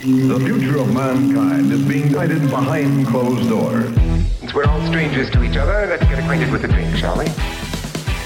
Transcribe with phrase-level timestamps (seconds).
[0.00, 3.92] The future of mankind is being guided behind closed doors.
[4.38, 7.24] Since we're all strangers to each other, let's get acquainted with the drink, shall we?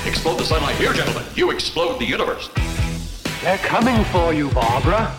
[0.06, 1.24] Explode the sunlight here, gentlemen.
[1.34, 2.50] You explode the universe.
[3.40, 5.10] They're coming for you, Barbara.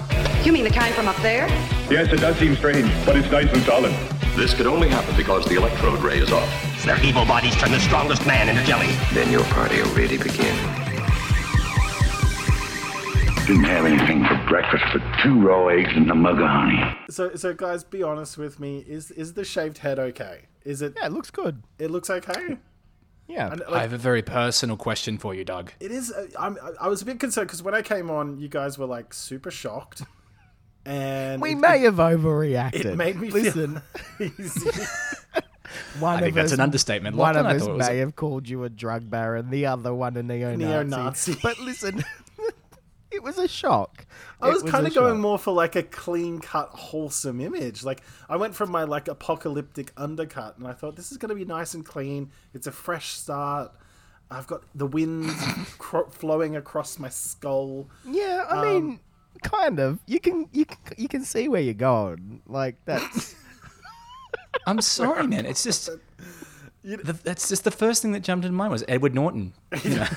[0.44, 1.48] You mean the kind from up there?
[1.90, 3.92] Yes, it does seem strange, but it's nice and solid.
[4.36, 6.86] This could only happen because the electrode ray is off.
[6.86, 8.92] Their evil bodies turn the strongest man into jelly.
[9.12, 10.83] Then your party will really begin.
[13.48, 16.82] Didn't have anything for breakfast but two raw eggs and a mug of honey.
[17.10, 18.86] So, so guys, be honest with me.
[18.88, 20.44] Is is the shaved head okay?
[20.64, 20.94] Is it?
[20.98, 21.62] Yeah, it looks good.
[21.78, 22.58] It looks okay.
[23.26, 23.54] Yeah.
[23.54, 25.72] And, I have a very personal question for you, Doug.
[25.80, 26.12] it is.
[26.12, 26.58] Uh, I'm.
[26.80, 29.50] I was a bit concerned because when I came on, you guys were like super
[29.50, 30.02] shocked,
[30.86, 32.84] and we it- may have overreacted.
[32.86, 33.82] It made me Listen,
[34.18, 34.30] feel.
[36.00, 37.16] one I think of that's us, an understatement.
[37.16, 39.94] One Lachlan, of us thought was may have called you a drug baron, the other
[39.94, 40.58] one a neo-Nazi.
[40.66, 41.38] Neo-Nazi.
[41.42, 42.04] But listen,
[43.14, 44.06] it was a shock.
[44.42, 45.22] I was It kind of going shock.
[45.22, 47.84] more for like a clean cut, wholesome image.
[47.84, 51.36] Like I went from my like apocalyptic undercut, and I thought this is going to
[51.36, 52.32] be nice and clean.
[52.54, 53.72] It's a fresh start.
[54.32, 55.30] I've got the wind
[55.78, 57.90] cro- flowing across my skull.
[58.06, 59.00] Yeah, I Um, mean,
[59.44, 60.00] kind of.
[60.08, 62.42] You can you can you can see where you're going.
[62.48, 63.36] Like that's
[64.68, 65.46] I'm sorry, man.
[65.46, 65.90] It's just.
[66.86, 69.54] The, that's just the first thing that jumped into mind was Edward Norton.
[69.86, 70.08] You know?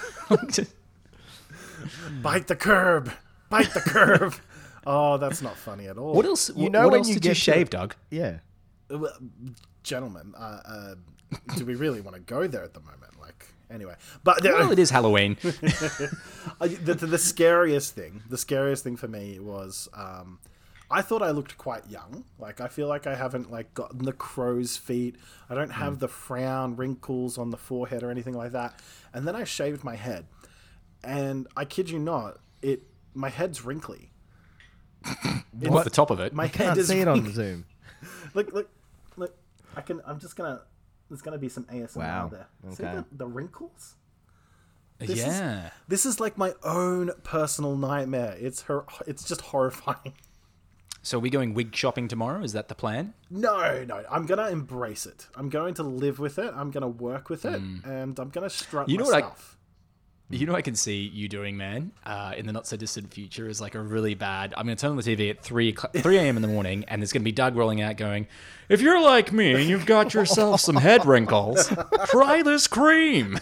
[1.86, 3.10] Just- Bite the curb,
[3.50, 4.34] bite the curb.
[4.86, 6.14] oh, that's not funny at all.
[6.14, 6.50] what else?
[6.54, 7.94] You know what when else you did get you to- shave, Doug?
[8.10, 8.38] yeah.
[8.88, 9.12] Well,
[9.82, 10.94] gentlemen, uh, uh,
[11.56, 13.18] do we really want to go there at the moment?
[13.20, 15.36] Like, anyway, but Well, it is Halloween.
[16.60, 20.38] The, the, the scariest thing, the scariest thing for me was, um,
[20.90, 22.24] I thought I looked quite young.
[22.38, 25.16] Like, I feel like I haven't like gotten the crow's feet.
[25.50, 28.78] I don't have the frown, wrinkles on the forehead or anything like that.
[29.12, 30.26] And then I shaved my head,
[31.06, 32.82] and I kid you not, it
[33.14, 34.10] my head's wrinkly.
[35.58, 35.84] What?
[35.84, 36.34] The top of it.
[36.34, 37.32] My head Can't is see it on wrinkly.
[37.32, 37.64] Zoom.
[38.34, 38.68] Look, look,
[39.16, 39.34] look.
[39.74, 40.02] I can.
[40.04, 40.60] I'm just gonna.
[41.08, 42.28] There's gonna be some ASMR Wow.
[42.30, 42.46] there.
[42.74, 42.94] See Okay.
[42.96, 43.94] the, the wrinkles?
[44.98, 45.70] This is- yeah.
[45.88, 48.36] This is like my own personal nightmare.
[48.38, 48.84] It's her.
[49.06, 50.12] It's just horrifying.
[51.02, 52.42] So are we going wig shopping tomorrow?
[52.42, 53.14] Is that the plan?
[53.30, 54.02] No, no.
[54.10, 55.28] I'm gonna embrace it.
[55.36, 56.52] I'm going to live with it.
[56.56, 58.90] I'm gonna work with it, and I'm gonna strut Hmm.
[58.90, 59.55] You know my what I- stuff.
[60.28, 63.48] You know, I can see you doing, man, uh, in the not so distant future
[63.48, 64.54] is like a really bad.
[64.56, 66.34] I'm going to turn on the TV at 3, o'clock- 3 a.m.
[66.34, 68.26] in the morning, and there's going to be Doug rolling out going,
[68.68, 71.72] If you're like me and you've got yourself some head wrinkles,
[72.06, 73.38] try this cream.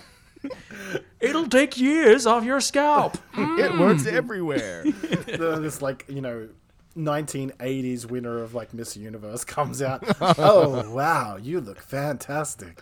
[1.21, 3.17] It'll take years off your scalp.
[3.35, 4.85] It works everywhere.
[4.85, 6.49] This like you know.
[6.97, 10.05] 1980s winner of like Miss Universe comes out.
[10.39, 12.79] oh wow, you look fantastic.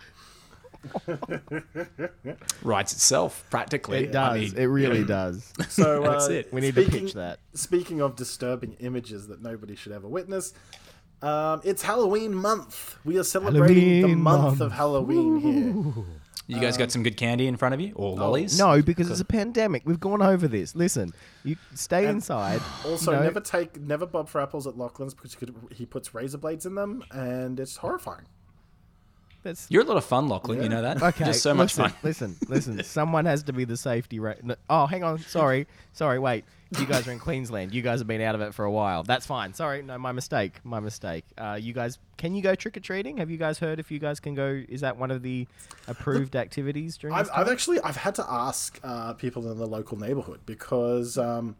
[2.63, 4.05] Writes itself, practically.
[4.05, 4.31] It does.
[4.35, 5.51] I mean, it really does.
[5.69, 6.53] So uh, That's it.
[6.53, 7.39] We need to speaking- pitch that.
[7.53, 10.53] Speaking of disturbing images that nobody should ever witness,
[11.21, 12.97] um, it's Halloween month.
[13.05, 14.61] We are celebrating the month, month.
[14.61, 16.03] of Halloween here.
[16.47, 17.93] you guys got some good candy in front of you?
[17.95, 18.59] Or lollies?
[18.59, 19.83] No, because it's a pandemic.
[19.85, 20.75] We've gone over this.
[20.75, 21.13] Listen,
[21.43, 22.61] you stay inside.
[22.85, 25.85] Also, you know, never take never bob for apples at Lachlan's because he could- he
[25.85, 28.25] puts razor blades in them, and it's horrifying.
[29.43, 30.63] That's You're a lot of fun, Lachlan.
[30.63, 31.01] You know that?
[31.03, 31.97] Okay, Just so much listen, fun.
[32.03, 32.83] Listen, listen.
[32.83, 34.19] Someone has to be the safety.
[34.19, 35.19] Ra- no- oh, hang on.
[35.19, 36.17] Sorry, sorry.
[36.17, 36.45] Wait,
[36.79, 37.73] you guys are in Queensland.
[37.73, 39.03] You guys have been out of it for a while.
[39.03, 39.53] That's fine.
[39.53, 40.53] Sorry, no, my mistake.
[40.63, 41.25] My mistake.
[41.37, 43.17] Uh, you guys, can you go trick or treating?
[43.17, 44.63] Have you guys heard if you guys can go?
[44.67, 45.47] Is that one of the
[45.87, 47.53] approved activities during I've, this I've time?
[47.53, 51.55] actually I've had to ask uh, people in the local neighborhood because um,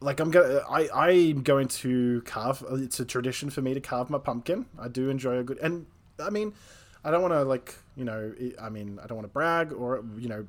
[0.00, 2.64] like I'm gonna I I'm going to carve.
[2.72, 4.66] It's a tradition for me to carve my pumpkin.
[4.78, 5.86] I do enjoy a good and
[6.18, 6.52] I mean
[7.04, 10.04] I don't want to like you know I mean I don't want to brag or
[10.18, 10.46] you know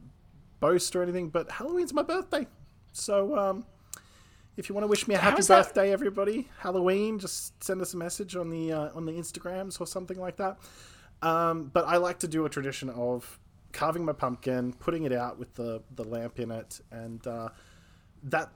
[0.59, 2.47] boast or anything, but Halloween's my birthday,
[2.91, 3.65] so um.
[4.55, 7.97] If you want to wish me a happy birthday, everybody, Halloween, just send us a
[7.97, 10.59] message on the uh, on the Instagrams or something like that.
[11.23, 13.39] Um, but I like to do a tradition of
[13.71, 17.49] carving my pumpkin, putting it out with the, the lamp in it, and uh,
[18.25, 18.51] that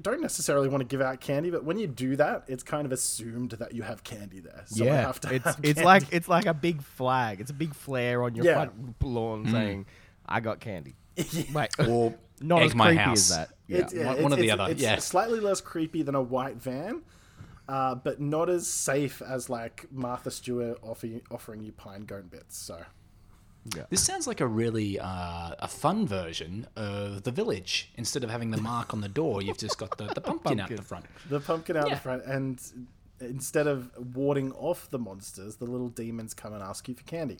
[0.00, 2.92] don't necessarily want to give out candy, but when you do that, it's kind of
[2.92, 4.64] assumed that you have candy there.
[4.66, 5.84] So I yeah, have to it's have it's candy.
[5.84, 7.40] like it's like a big flag.
[7.40, 8.54] It's a big flare on your Yeah.
[8.54, 9.86] front lawn saying,
[10.26, 10.96] "I got candy."
[11.52, 13.30] Wait, Or not as my creepy house.
[13.30, 13.48] as that.
[13.68, 13.78] Yeah.
[13.78, 14.96] It's, yeah, one- it's, one or the it's- other, It's yeah.
[14.98, 17.02] slightly less creepy than a white van,
[17.68, 22.56] uh, but not as safe as like Martha Stewart offering offering you pine cone bits.
[22.58, 22.82] So
[23.90, 27.92] This sounds like a really uh, a fun version of the village.
[27.96, 30.68] Instead of having the mark on the door, you've just got the, the pumpkin out
[30.68, 31.06] the front.
[31.28, 31.94] the pumpkin out Yeah.
[31.94, 32.60] the front, and
[33.20, 37.38] instead of warding off the monsters, the little demons come and ask you for candy.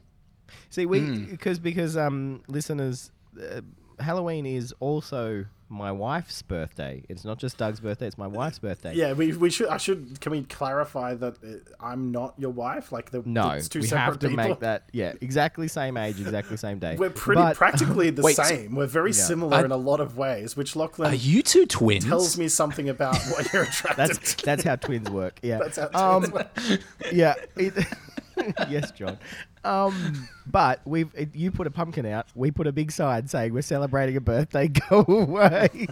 [0.70, 1.24] See, we Hmm.
[1.24, 3.10] because because um listeners
[3.40, 3.62] uh,
[3.98, 7.02] Halloween is also my wife's birthday.
[7.08, 8.94] It's not just Doug's birthday; it's my wife's birthday.
[8.94, 9.68] Yeah, we, we should.
[9.68, 10.20] I should.
[10.20, 12.92] Can we clarify that uh, I'm not your wife?
[12.92, 14.48] Like the No, it's two we separate have to people.
[14.48, 14.84] make that.
[14.92, 16.96] Yeah, exactly same age, exactly same day.
[16.96, 18.74] We're pretty But- practically the Wait, same.
[18.74, 22.04] We're very similar I- in a lot of ways, which Lachlan Are you two twins?
[22.04, 24.44] tells me something about what you're attracted That's to.
[24.44, 25.38] that's how twins work.
[25.42, 25.58] Yeah.
[25.58, 26.80] That's how um, twins work.
[27.12, 27.34] yeah.
[27.56, 27.72] It,
[28.68, 29.18] yes, John.
[29.64, 32.26] Um, but we've you put a pumpkin out.
[32.34, 34.68] We put a big sign saying we're celebrating a birthday.
[34.90, 35.86] Go away.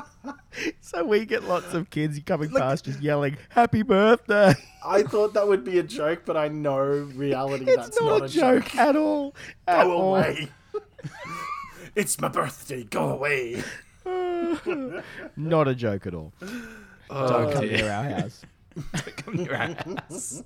[0.80, 4.54] so we get lots of kids coming past just yelling "Happy birthday."
[4.84, 6.78] I thought that would be a joke, but I know
[7.14, 9.34] reality It's that's not, a joke, at all.
[9.66, 10.16] At Go all.
[10.16, 10.48] away.
[11.96, 12.84] it's my birthday.
[12.84, 13.62] Go away.
[15.36, 16.32] Not a joke at all.
[17.10, 17.76] Oh, Don't come dear.
[17.78, 18.42] near our house.
[19.16, 20.42] Come near our house.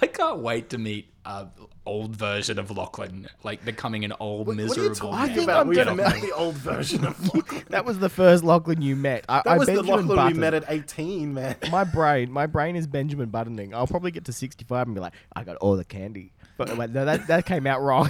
[0.00, 1.46] I can't wait to meet a
[1.86, 4.94] old version of Lachlan, like becoming an old What are you miserable.
[4.94, 5.60] talking I think about?
[5.60, 7.64] I'm We've gonna- met the old version of Lachlan.
[7.70, 9.24] That was the first Lachlan you met.
[9.28, 10.32] I, That I was the Lachlan Button.
[10.34, 11.56] we met at 18, man.
[11.70, 13.74] my brain, my brain is Benjamin Buttoning.
[13.74, 16.32] I'll probably get to sixty-five and be like, I got all the candy.
[16.58, 18.08] But wait, no, that that came out wrong.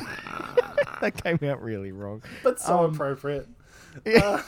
[1.00, 2.22] that came out really wrong.
[2.42, 3.48] But so Um, appropriate.
[4.06, 4.42] Yeah,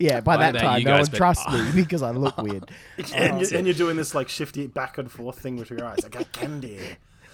[0.00, 1.72] by I that don't time, you no guys, one but- trusts me ah.
[1.74, 2.70] because I look weird.
[3.14, 6.04] and, you, and you're doing this like shifty back and forth thing with your eyes.
[6.04, 6.78] I got candy.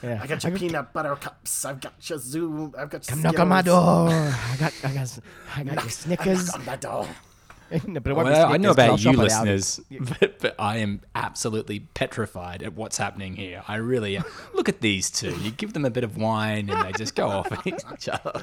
[0.02, 0.20] Yeah.
[0.22, 1.64] I got your peanut butter cups.
[1.64, 2.74] I've got your Zoom.
[2.78, 3.84] I've got your Come knock on my Skittles.
[3.84, 4.08] door.
[4.50, 5.18] I got, I got,
[5.56, 6.46] I got your Snickers.
[6.48, 7.08] Knock on my door.
[7.86, 9.44] No, but it won't Well, I know Snickers, 'cause I'll about you shop at Aldi.
[9.46, 9.80] listeners,
[10.20, 13.62] but, but I am absolutely petrified at what's happening here.
[13.66, 14.24] I really am.
[14.54, 15.34] Look at these two.
[15.38, 18.42] You give them a bit of wine and they just go off at each other.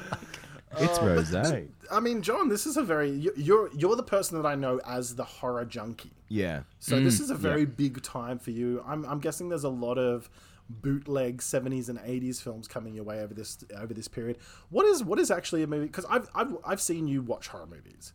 [0.78, 1.68] It's uh, rosé.
[1.90, 4.80] I mean, John, this is a very you- you're you're the person that I know
[4.86, 6.12] as the horror junkie.
[6.28, 6.62] Yeah.
[6.80, 8.82] So this mm, is a very big time for you.
[8.86, 10.28] I'm, I'm guessing there's a lot of
[10.68, 14.38] bootleg 70s and 80s films coming your way over this over this period.
[14.70, 15.86] What is what is actually a movie?
[15.86, 18.12] Because I've, I've I've seen you watch horror movies,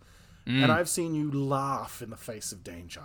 [0.48, 0.64] mm.
[0.64, 3.04] and I've seen you laugh in the face of danger.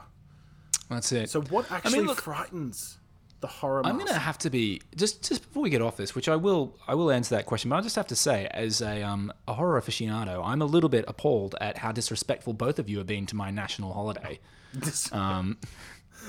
[0.89, 1.31] That's it.
[1.31, 2.99] So what actually I mean, look- frightens
[3.45, 3.83] the horror?
[3.87, 6.63] I'm gonna have to be just just before we get off this, which I will
[6.89, 9.55] I will answer that question, but I just have to say, as a um a
[9.55, 13.27] horror aficionado, I'm a little bit appalled at how disrespectful both of you have been
[13.27, 14.39] to my national holiday.
[15.13, 15.59] Um,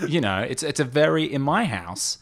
[0.08, 2.18] you know, it's it's a very in my house,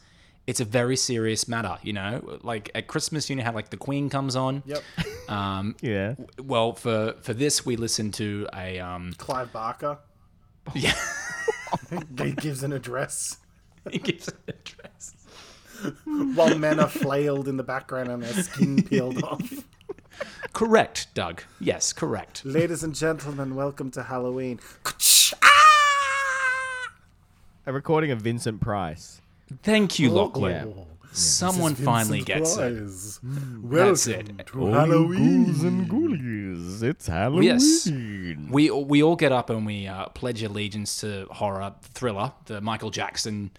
[0.47, 1.77] it's a very serious matter.
[1.81, 4.63] You know, like at Christmas, you know how like the Queen comes on.
[4.65, 4.83] Yep.
[5.27, 6.15] Um, Yeah.
[6.41, 9.97] well, for for this, we listen to a um, Clive Barker.
[10.75, 10.93] yeah.
[12.17, 13.37] He gives an address
[13.91, 15.13] he gives an address.
[16.35, 19.65] while men are flailed in the background and their skin peeled off.
[20.53, 21.41] Correct, Doug.
[21.59, 22.45] Yes, correct.
[22.45, 24.59] Ladies and gentlemen, welcome to Halloween.
[27.65, 29.21] A recording of Vincent Price.
[29.63, 30.73] Thank you, Oh, Lachlan.
[31.11, 32.73] Someone finally gets it.
[32.73, 33.19] it.
[33.63, 34.47] That's it.
[34.47, 35.45] to Halloween.
[35.63, 36.81] and ghoulies.
[36.81, 37.43] It's Halloween.
[37.43, 37.87] Yes.
[38.49, 42.89] We we all get up and we uh, pledge allegiance to horror thriller, the Michael
[42.89, 43.51] Jackson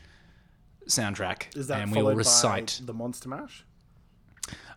[0.88, 2.78] soundtrack, Is that and we will recite.
[2.80, 3.64] by the Monster Mash?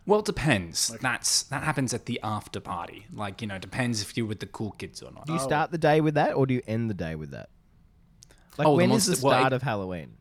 [0.06, 0.88] Well, it depends.
[1.02, 3.06] That's that happens at the after party.
[3.12, 5.26] Like you know, depends if you're with the cool kids or not.
[5.26, 7.50] Do you start the day with that, or do you end the day with that?
[8.56, 10.16] Like, Oh, the when is the monster- well, start it- of Halloween?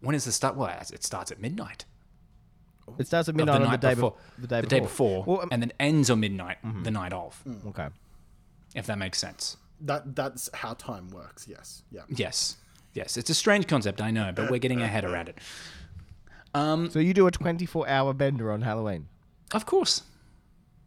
[0.00, 0.56] When is the start?
[0.56, 1.86] Well, it starts at midnight.
[2.98, 4.10] It starts at midnight the on night the day before.
[4.38, 4.60] before.
[4.60, 5.24] The day before.
[5.24, 7.42] Well, um, and then ends on midnight the night of.
[7.68, 7.88] okay.
[8.74, 9.56] If that makes sense.
[9.80, 11.46] That that's how time works.
[11.48, 11.82] Yes.
[11.90, 12.02] Yeah.
[12.08, 12.56] Yes.
[12.94, 13.16] Yes.
[13.16, 15.38] It's a strange concept, I know, but we're getting our head around it.
[16.54, 19.08] So you do a 24-hour bender on Halloween?
[19.52, 20.02] Of course.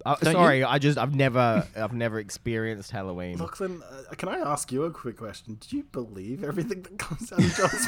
[0.05, 0.39] Uh, Don't you?
[0.39, 3.37] sorry, I just I've never I've never experienced Halloween.
[3.39, 5.57] Lachlan, uh, can I ask you a quick question?
[5.59, 7.87] Do you believe everything that comes out of John's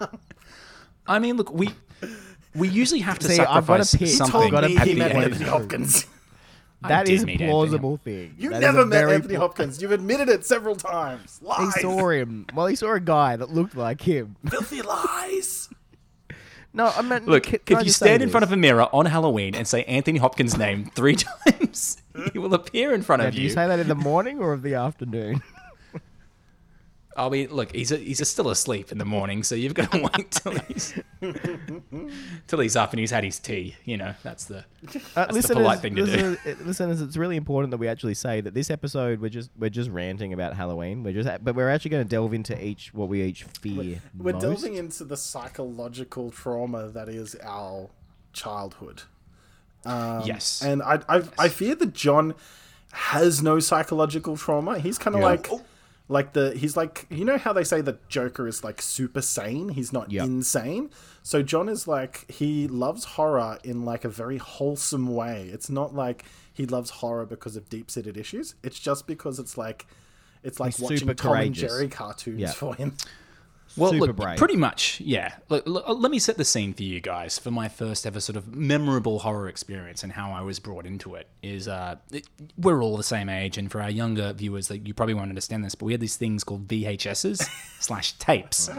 [1.06, 1.70] I mean, look, we
[2.54, 4.00] we usually have to See, I've got a sacrifice pitch.
[4.00, 5.12] He I've something told got a me at he the met.
[5.12, 6.06] Anthony Hopkins.
[6.82, 8.34] That did is meet a plausible thing.
[8.38, 9.80] You That is never met Anthony pla- Hopkins.
[9.82, 11.40] You've admitted it several times.
[11.58, 12.46] He saw him.
[12.54, 14.36] Well, he saw a guy that looked like him.
[14.48, 15.68] Filthy lies.
[16.72, 19.54] No, I meant Look, can, if you stand in front of a mirror on Halloween
[19.54, 21.16] and say Anthony Hopkins' name three
[21.46, 22.02] times,
[22.34, 23.44] he will appear in front Now, of do you.
[23.44, 25.42] Do you say that in the morning or of the afternoon?
[27.16, 29.90] I mean, look, he's a, he's a still asleep in the morning, so you've got
[29.92, 30.94] to wait till he's
[32.46, 33.76] till he's up and he's had his tea.
[33.84, 34.58] You know, that's the
[35.16, 36.10] Uh, That's the polite thing to do.
[36.12, 39.50] listeners, uh, listeners, it's really important that we actually say that this episode we're just
[39.58, 41.02] we're just ranting about Halloween.
[41.02, 44.32] We're just but we're actually going to delve into each what we each fear We're
[44.34, 44.42] most.
[44.42, 47.88] delving into the psychological trauma that is our
[48.32, 49.02] childhood.
[49.86, 50.62] yes.
[50.62, 52.34] And I, I, I fear that John
[52.92, 54.78] has no psychological trauma.
[54.78, 55.26] He's kind of Yeah.
[55.28, 55.50] like,
[56.08, 59.70] Like the he's like you know how they say that Joker is like super sane.
[59.70, 60.24] He's not Yep.
[60.24, 60.90] insane.
[61.24, 65.48] So John is like he loves horror in like a very wholesome way.
[65.52, 68.54] It's not like he loves horror because of deep seated issues.
[68.62, 69.86] It's just because it's like
[70.44, 71.62] it's like He's watching Tom courageous.
[71.62, 72.52] and Jerry cartoons Yeah.
[72.52, 72.96] for him.
[73.76, 74.38] Well, Super look, brave.
[74.38, 75.34] pretty much, yeah.
[75.48, 78.36] Look, look, let me set the scene for you guys for my first ever sort
[78.36, 81.28] of memorable horror experience and how I was brought into it.
[81.42, 84.94] Is uh, it, we're all the same age, and for our younger viewers, that you
[84.94, 87.46] probably won't understand this, but we had these things called VHSs
[87.80, 88.70] slash tapes,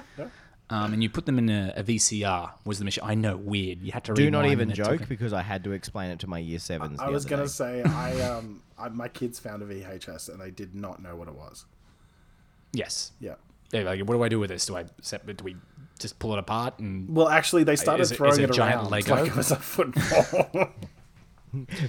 [0.70, 2.52] um, and you put them in a, a VCR.
[2.66, 3.04] Was the machine?
[3.06, 3.82] I know, weird.
[3.82, 6.10] You had to Do not even and took joke a- because I had to explain
[6.12, 7.00] it to my year sevens.
[7.00, 10.52] I the was gonna say I um I, my kids found a VHS and they
[10.52, 11.66] did not know what it was.
[12.74, 13.12] Yes.
[13.20, 13.36] Yeah.
[13.72, 14.66] Yeah, like, what do I do with this?
[14.66, 15.56] Do I set, do we
[16.00, 18.50] just pull it apart and Well, actually, they started Is it- is throwing it it,
[18.50, 19.16] a giant around Lego?
[19.16, 20.70] like it was a football.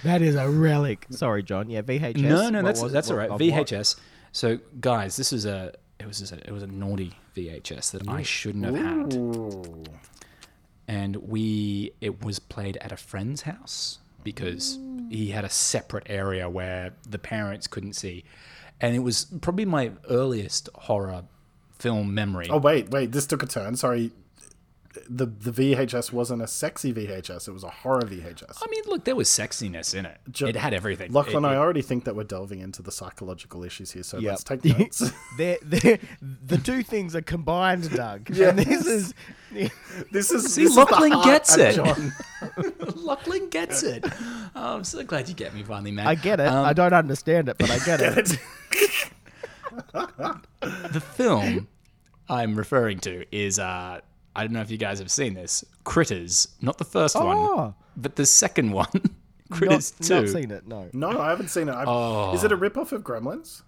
[0.04, 1.06] That is a relic.
[1.10, 1.68] Sorry, John.
[1.68, 2.16] Yeah, VHS.
[2.16, 2.94] No, no, What that's was it?
[2.94, 3.26] that's What- all right.
[3.30, 3.40] of what?
[3.40, 3.96] VHS.
[4.32, 8.22] So, guys, this is a it was a, it was a naughty VHS that I
[8.22, 9.88] shouldn't have had,
[10.86, 14.78] and we it was played at a friend's house because
[15.10, 18.24] he had a separate area where the parents couldn't see,
[18.80, 21.24] and it was probably my earliest horror
[21.78, 22.48] film memory.
[22.50, 23.76] oh wait, wait, this took a turn.
[23.76, 24.12] Sorry.
[25.08, 28.58] The the VHS wasn't a sexy VHS; it was a horror VHS.
[28.62, 30.18] I mean, look, there was sexiness in it.
[30.32, 31.12] Ju- it had everything.
[31.12, 34.30] Lachlan, It- I already think that we're delving into the psychological issues here, so Yep.
[34.30, 35.12] let's take notes.
[35.38, 38.28] They're, they're, the two things are combined, Doug.
[38.30, 39.14] Yeah, and this is
[40.10, 41.74] this is See, this is the Lachlan heart gets it.
[41.76, 42.12] John.
[42.96, 44.04] Lachlan gets it.
[44.56, 46.08] Oh, I'm so glad you get me finally, man.
[46.08, 46.46] I get it.
[46.48, 48.36] Um, I don't understand it, but I get it.
[50.92, 51.68] the film
[52.28, 54.00] I'm referring to is uh
[54.36, 55.64] I don't know if you guys have seen this.
[55.84, 57.24] Critters, not the first Oh.
[57.56, 58.88] one, but the second one.
[59.50, 60.14] Critters not, 2.
[60.20, 60.66] not seen it.
[60.68, 60.88] No.
[60.92, 61.74] No, I haven't seen it.
[61.74, 63.62] I've, Is it a ripoff of Gremlins?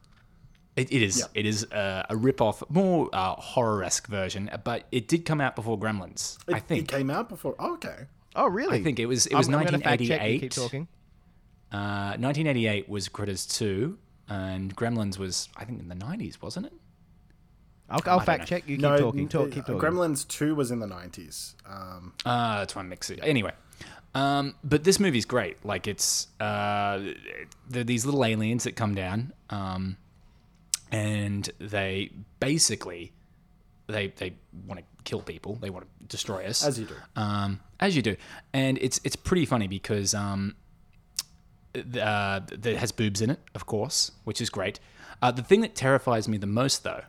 [0.76, 1.18] It, it is.
[1.18, 1.24] Yeah.
[1.34, 5.76] It is uh, a rip-off, more uh, horror-esque version, but it did come out before
[5.78, 6.38] Gremlins.
[6.46, 6.82] It, I think.
[6.84, 7.56] it came out before.
[7.58, 8.06] Oh, okay.
[8.36, 8.78] Oh, really?
[8.78, 9.26] I think it was.
[9.26, 10.40] It was I'm, I'm gonna fact check 1988.
[10.40, 10.88] Keep talking.
[11.72, 13.98] Uh, 1988 was Critters 2,
[14.30, 16.72] and Gremlins was I think in the 90s, wasn't it?
[17.90, 18.46] I'll, I'll fact know.
[18.46, 18.76] check you.
[18.76, 19.28] Keep no, talking.
[19.28, 19.80] Talk, keep talking.
[19.80, 21.56] Gremlins Two was in the nineties.
[21.66, 23.18] Um, Uh, that's why I mix it.
[23.20, 23.52] Anyway,
[24.14, 25.64] um, but this movie's great.
[25.64, 27.00] Like it's uh,
[27.68, 29.96] there are these little aliens that come down, um,
[30.92, 33.12] and they basically
[33.88, 34.34] they they
[34.68, 35.56] want to kill people.
[35.56, 36.94] They want to destroy us, As you do.
[37.16, 38.14] Um, as you do,
[38.52, 40.56] and it's it's pretty funny because um, th-
[41.74, 44.80] uh, that has boobs in it, of course, which is great.
[45.22, 47.02] Uh, the thing that terrifies me the most, though,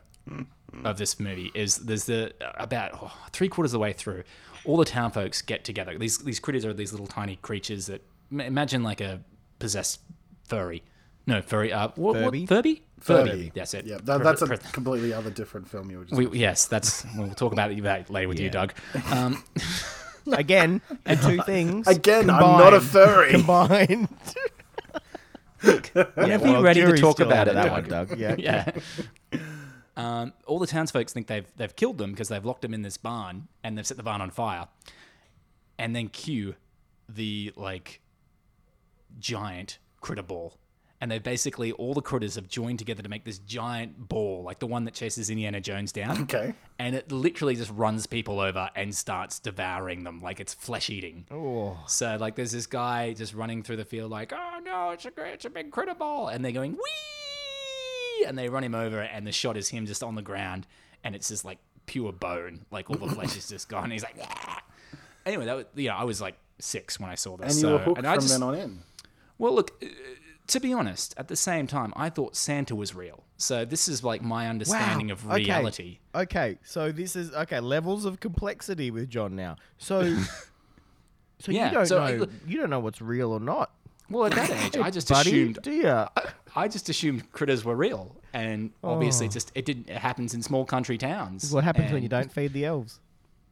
[0.84, 4.24] of this movie is there's the about oh, three quarters of the way through,
[4.66, 5.98] all the town folks get together.
[5.98, 8.02] These these critters are these little tiny creatures that
[8.32, 9.22] imagine like a
[9.60, 10.02] possessed
[10.48, 10.84] furry.
[11.28, 11.72] No, furry.
[11.72, 12.46] Uh, what, what- Furby?
[12.48, 12.84] Furby?
[13.00, 13.52] Furby.
[13.54, 13.86] That's it.
[13.86, 16.18] yeah, that, that's a completely other different film you were just.
[16.18, 17.06] we, yes, that's.
[17.16, 18.74] We'll talk about it later with you, Doug.
[19.12, 19.44] Um,
[20.32, 21.88] Again, the two things.
[21.88, 23.32] Again, I'm not a combined- furry.
[23.32, 24.10] Combined.
[26.16, 27.72] whenever you're ready to talk about it, that Doug.
[27.72, 28.18] one, Doug.
[28.20, 28.36] Yeah.
[28.38, 28.72] yeah.
[29.98, 32.98] Um, all the townsfolk think they've they've killed them because they've locked them in this
[32.98, 34.68] barn and they've set the barn on fire.
[35.78, 36.56] And then cue
[37.10, 38.02] the like
[39.20, 40.58] giant critter ball.
[41.02, 44.60] And they basically all the critters have joined together to make this giant ball, like
[44.60, 46.22] the one that chases Indiana Jones down.
[46.22, 46.54] Okay.
[46.78, 51.26] And it literally just runs people over and starts devouring them like it's flesh eating.
[51.32, 51.80] Oh.
[51.88, 55.12] So like, there's this guy just running through the field, like, oh no, it's a
[55.12, 59.02] great, it's a big critter ball, and they're going wee, and they run him over,
[59.02, 60.68] and the shot is him just on the ground,
[61.04, 63.86] and it's just like pure bone, like all the flesh is just gone.
[63.86, 64.60] And he's like, yeah.
[65.26, 67.62] Anyway, that was, you know, I was like six when I saw this, And you
[67.62, 68.80] so, were hooked and from I just, then on in.
[69.40, 69.88] well, look, uh,
[70.52, 73.24] to be honest, at the same time, I thought Santa was real.
[73.38, 76.00] So this is like my understanding of reality.
[76.14, 76.58] Okay, okay.
[76.64, 79.56] so this is okay levels of complexity with John now.
[79.78, 80.18] So,
[81.40, 83.72] so Yeah, you don't so know look- you don't know what's real or not,
[84.10, 85.30] Well, at that age, I just buddy.
[85.30, 86.06] assumed Do you?
[86.56, 89.30] I just assumed critters were real, and obviously, oh.
[89.30, 89.90] just it didn't.
[89.90, 91.44] It happens in small country towns.
[91.44, 93.00] This is what happens when you don't feed the elves.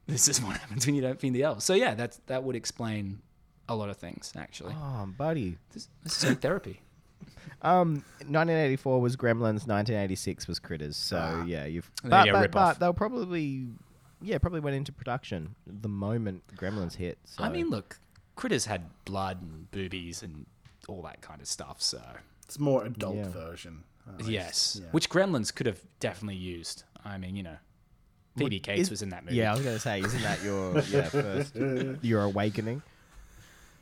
[0.06, 1.64] This is what happens when you don't feed the elves.
[1.64, 3.22] So yeah, that's that would explain
[3.70, 4.34] a lot of things.
[4.36, 5.58] Actually, Oh, buddy.
[5.72, 6.82] this, this is therapy.
[7.62, 9.68] Um, 1984 was Gremlins.
[9.68, 10.96] 1986 was Critters.
[10.96, 11.90] So yeah, you've.
[12.04, 13.68] There But, you go, but, rip but they'll probably,
[14.22, 17.18] yeah, probably went into production the moment Gremlins hit.
[17.26, 17.44] So.
[17.44, 18.00] I mean, look,
[18.36, 20.46] critters had blood and boobies and
[20.88, 21.82] all that kind of stuff.
[21.82, 22.02] So
[22.46, 23.28] It's more adult Yeah.
[23.30, 23.84] version.
[24.26, 24.88] Yes, yeah.
[24.92, 26.84] which Gremlins could have definitely used.
[27.06, 27.58] I mean, you know,
[28.38, 29.36] Phoebe Cates is- was in that movie.
[29.38, 31.56] yeah, I was gonna say, isn't that your yeah first
[32.02, 32.82] your awakening?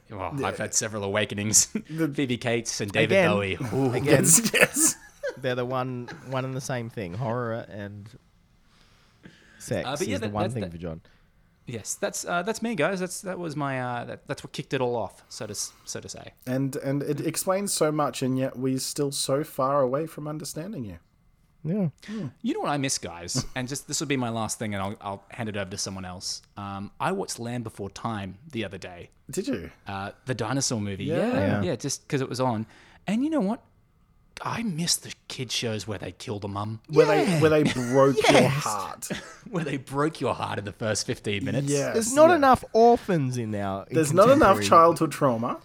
[0.09, 1.67] Well, I've had several awakenings.
[1.89, 3.29] The, Phoebe Cates and David Again.
[3.31, 3.57] Bowie.
[3.73, 4.95] Ooh, Again, Yes, yes.
[5.37, 7.13] They're the one one and the same thing.
[7.13, 8.09] Horror and
[9.59, 11.01] sex Uh, but yeah, is the one thing that- for John.
[11.69, 13.01] Yes, that's uh, that's me, guys.
[13.01, 15.99] That's that was my uh, that, that's what kicked it all off, so to so
[15.99, 16.31] to say.
[16.45, 20.85] And and it explains so much, and yet we're still so far away from understanding
[20.85, 20.99] you.
[21.67, 21.89] Yeah.
[22.41, 24.81] You know what I miss, guys, and just this will be my last thing, and
[24.83, 26.41] I'll I'll hand it over to someone else.
[26.57, 29.71] Um, I watched Land Before Time the other day, Did you?
[29.87, 31.05] uh, the dinosaur movie.
[31.05, 31.15] Yeah.
[31.17, 31.61] Yeah, Yeah.
[31.63, 32.65] yeah, just because it was on,
[33.05, 33.61] and you know what?
[34.39, 38.17] I miss the kid shows where they killed a mum, Where they where they broke
[38.17, 38.53] your Yes.
[38.63, 39.07] heart.
[39.49, 41.67] where they broke your heart in the first fifteen minutes.
[41.69, 42.35] Yes, There's not yeah.
[42.35, 43.85] enough orphans in our.
[43.89, 45.59] in There's not enough contemporary- childhood trauma.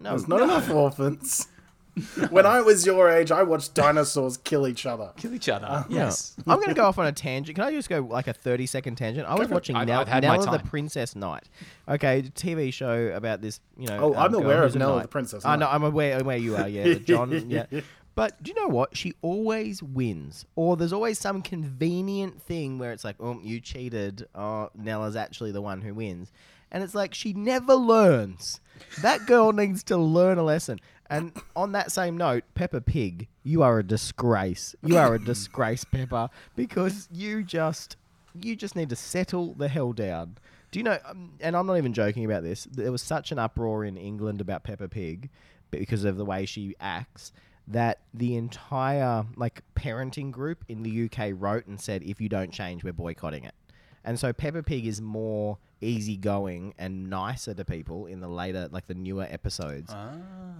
[0.00, 1.48] No, There's not enough orphans.
[2.30, 5.12] When I was your age, I watched dinosaurs kill each other.
[5.16, 5.84] kill each other.
[5.88, 6.06] Yeah.
[6.06, 6.34] yes.
[6.46, 7.56] I'm going to go off on a tangent.
[7.56, 9.28] Can I just go like a 30 second tangent?
[9.28, 10.64] I was watching I've- Nell, I've had Nella the.
[10.64, 11.48] Princess Knight.
[11.88, 13.98] Okay, TV show about this, you know.
[14.00, 15.02] Oh, I'm um, aware of a Nella knight.
[15.02, 16.94] the Princess I know, I'm aware, where you are, yeah.
[17.04, 17.66] John, yeah.
[18.14, 18.96] But do you know what?
[18.96, 20.44] She always wins.
[20.54, 24.26] Or there's always some convenient thing where it's like, oh, you cheated.
[24.34, 26.30] Oh, Nella's actually the one who wins.
[26.70, 28.60] And it's like, she never learns.
[29.02, 30.78] That girl needs to learn a lesson.
[31.12, 34.74] And on that same note, Peppa Pig, you are a disgrace.
[34.82, 37.96] You are a disgrace, Peppa, because you just
[38.40, 40.38] you just need to settle the hell down.
[40.70, 40.98] Do you know?
[41.04, 42.64] Um, and I'm not even joking about this.
[42.64, 45.28] There was such an uproar in England about Peppa Pig
[45.70, 47.32] because of the way she acts
[47.68, 52.52] that the entire like parenting group in the UK wrote and said, "If you don't
[52.52, 53.54] change, we're boycotting it."
[54.02, 58.86] And so Peppa Pig is more easygoing and nicer to people in the later, like
[58.86, 59.94] the newer episodes,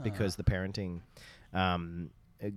[0.03, 1.01] because the parenting
[1.55, 2.11] um,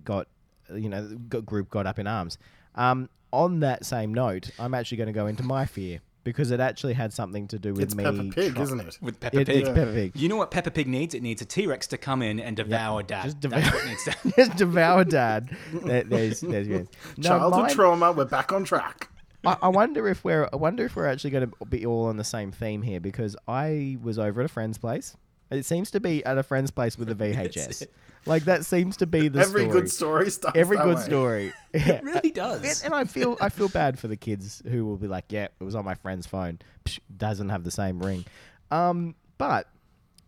[0.04, 0.28] got,
[0.74, 2.38] you know, the group got up in arms.
[2.76, 6.60] Um, on that same note, I'm actually going to go into my fear because it
[6.60, 8.04] actually had something to do with It's me.
[8.04, 8.98] Peppa Pig, try- isn't it?
[9.02, 9.58] With Peppa It- Pig.
[9.62, 10.12] it's Peppa Pig.
[10.16, 11.14] You know what Peppa Pig needs?
[11.14, 13.26] It needs a T Rex to come in and devour Dad.
[13.26, 14.32] Just That's devour- what it needs to.
[14.36, 15.56] Just devour dad.
[15.72, 16.88] There- there's, there's, yes.
[17.18, 18.12] No, Childhood mine- trauma.
[18.12, 19.10] We're back on track.
[19.46, 22.18] I, I wonder if we're I wonder if we're actually going to be all on
[22.18, 25.16] the same theme here because I was over at a friend's place.
[25.52, 27.86] It seems to be at a friend's place with a VHS.
[28.26, 29.72] Like that seems to be the Every story.
[29.82, 31.02] good story starts Every good way.
[31.04, 31.54] story.
[31.74, 31.90] Yeah.
[31.90, 32.82] It really does.
[32.84, 35.44] And, and I feel I feel bad for the kids who will be like, "Yeah,
[35.60, 36.60] it was on my friend's phone.
[36.86, 38.26] Psh, doesn't have the same ring."
[38.72, 39.68] Um, but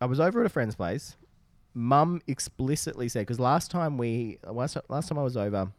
[0.02, 1.16] I was over at a friend's place.
[1.74, 5.72] Mum explicitly said because last time we last, last time I was over,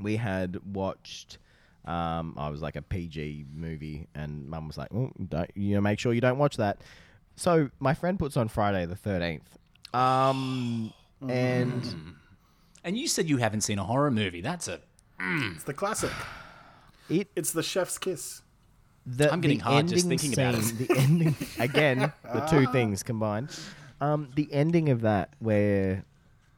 [0.00, 1.38] we had watched.
[1.86, 5.80] Um, I was like a PG movie, and Mum was like, oh, don't, "You know,
[5.80, 6.80] make sure you don't watch that."
[7.36, 9.56] So my friend puts on Friday the thirteenth,
[9.94, 10.92] um,
[11.28, 12.14] and
[12.84, 14.40] And you said you haven't seen a horror movie.
[14.40, 14.80] That's a.
[15.20, 16.10] It's the classic.
[17.08, 18.42] it It's the chef's kiss.
[19.06, 20.62] the, I'm getting the hard just ending thinking about it.
[20.64, 23.50] scene- The ending again, the two things combined.
[24.00, 26.04] Um, the ending of that where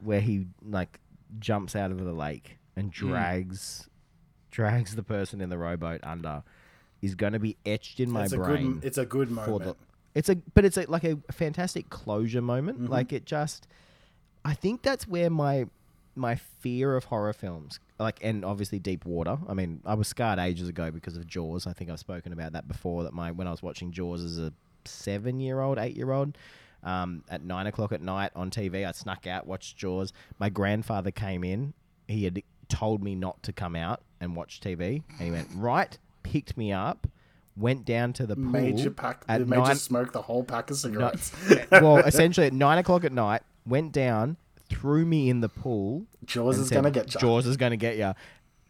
[0.03, 0.99] where he like
[1.39, 3.87] jumps out of the lake and drags
[4.51, 6.43] drags the person in the rowboat under
[7.01, 8.73] is going to be etched in my It's a brain.
[8.73, 8.85] good.
[8.85, 9.63] It's a good moment.
[9.63, 9.75] the,
[10.15, 12.81] it's a but it's a, like a fantastic closure moment.
[12.81, 12.91] Mm-hmm.
[12.91, 13.67] Like it just,
[14.43, 15.67] I think that's where my
[16.15, 19.37] my fear of horror films, like and obviously Deep Water.
[19.47, 21.67] I mean, I was scarred ages ago because of Jaws.
[21.67, 23.03] I think I've spoken about that before.
[23.03, 24.51] That my when I was watching Jaws as a
[24.85, 26.37] seven year old, eight year old.
[26.81, 30.13] Um, at nine o'clock at night on TV, I snuck out, watched Jaws.
[30.39, 31.73] My grandfather came in.
[32.07, 35.97] He had told me not to come out and watch TV, and he went right,
[36.23, 37.07] picked me up,
[37.55, 38.79] went down to the pool.
[38.79, 39.23] You pack.
[39.27, 41.31] at you nine- smoke the whole pack of no, cigarettes.
[41.71, 44.37] well, essentially at nine o'clock at night, went down,
[44.69, 46.05] threw me in the pool.
[46.25, 48.13] Jaws is gonna get ya." Jaws is gonna get you.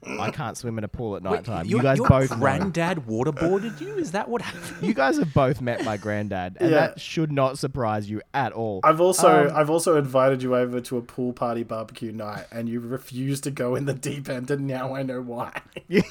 [0.08, 1.66] I can't swim in a pool at night time.
[1.66, 2.38] You guys your both know.
[2.38, 3.96] granddad waterboarded you?
[3.98, 4.88] Is that what happened?
[4.88, 6.78] You guys have both met my granddad, and Yeah.
[6.88, 8.80] that should not surprise you at all.
[8.86, 12.70] I've also Um, I've also invited you over to a pool party barbecue night, and
[12.70, 15.52] you refused to go in the deep end, and now I know why.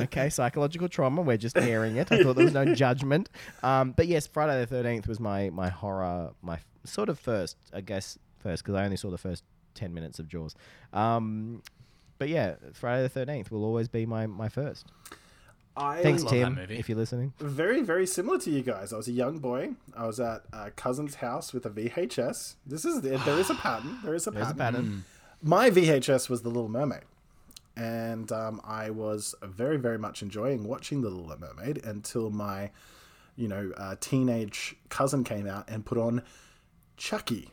[0.00, 1.22] okay, psychological trauma.
[1.22, 2.10] We're just airing it.
[2.10, 3.28] I thought there was no judgment.
[3.62, 7.80] Um, but yes, Friday the Thirteenth was my my horror, my sort of first, I
[7.80, 10.54] guess, first because I only saw the first ten minutes of Jaws.
[10.92, 11.62] Um,
[12.18, 14.86] but yeah, Friday the Thirteenth will always be my my first.
[15.78, 16.78] I Thanks, love that Tim, movie.
[16.78, 17.34] if you're listening.
[17.38, 18.92] very very similar to you guys.
[18.94, 19.72] I was a young boy.
[19.94, 22.54] I was at a cousin's house with a VHS.
[22.66, 23.98] This is there is a pattern.
[24.02, 24.74] There is a There's a pattern.
[24.74, 25.04] pattern.
[25.42, 27.02] My VHS was The Little Mermaid,
[27.76, 32.70] and um, I was very very much enjoying watching The Little Mermaid until my,
[33.36, 36.22] you know, uh, teenage cousin came out and put on
[36.96, 37.50] Chucky.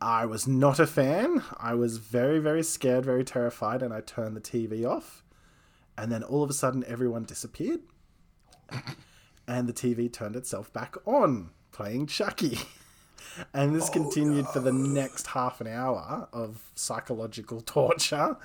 [0.00, 1.42] I was not a fan.
[1.58, 5.22] I was very, very scared, very terrified, and I turned the TV off.
[5.96, 7.80] And then all of a sudden, everyone disappeared.
[9.48, 12.58] and the TV turned itself back on, playing Chucky.
[13.52, 18.36] And this continued for the next half an hour of psychological torture.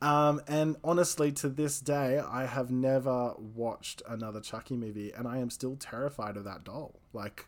[0.00, 5.38] Um, and honestly, to this day, I have never watched another Chucky movie, and I
[5.38, 7.00] am still terrified of that doll.
[7.12, 7.46] Like,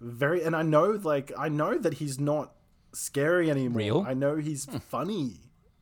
[0.00, 2.52] very, and I know, like, I know that he's not
[2.92, 3.78] scary anymore.
[3.78, 4.04] Real?
[4.06, 5.40] I know he's funny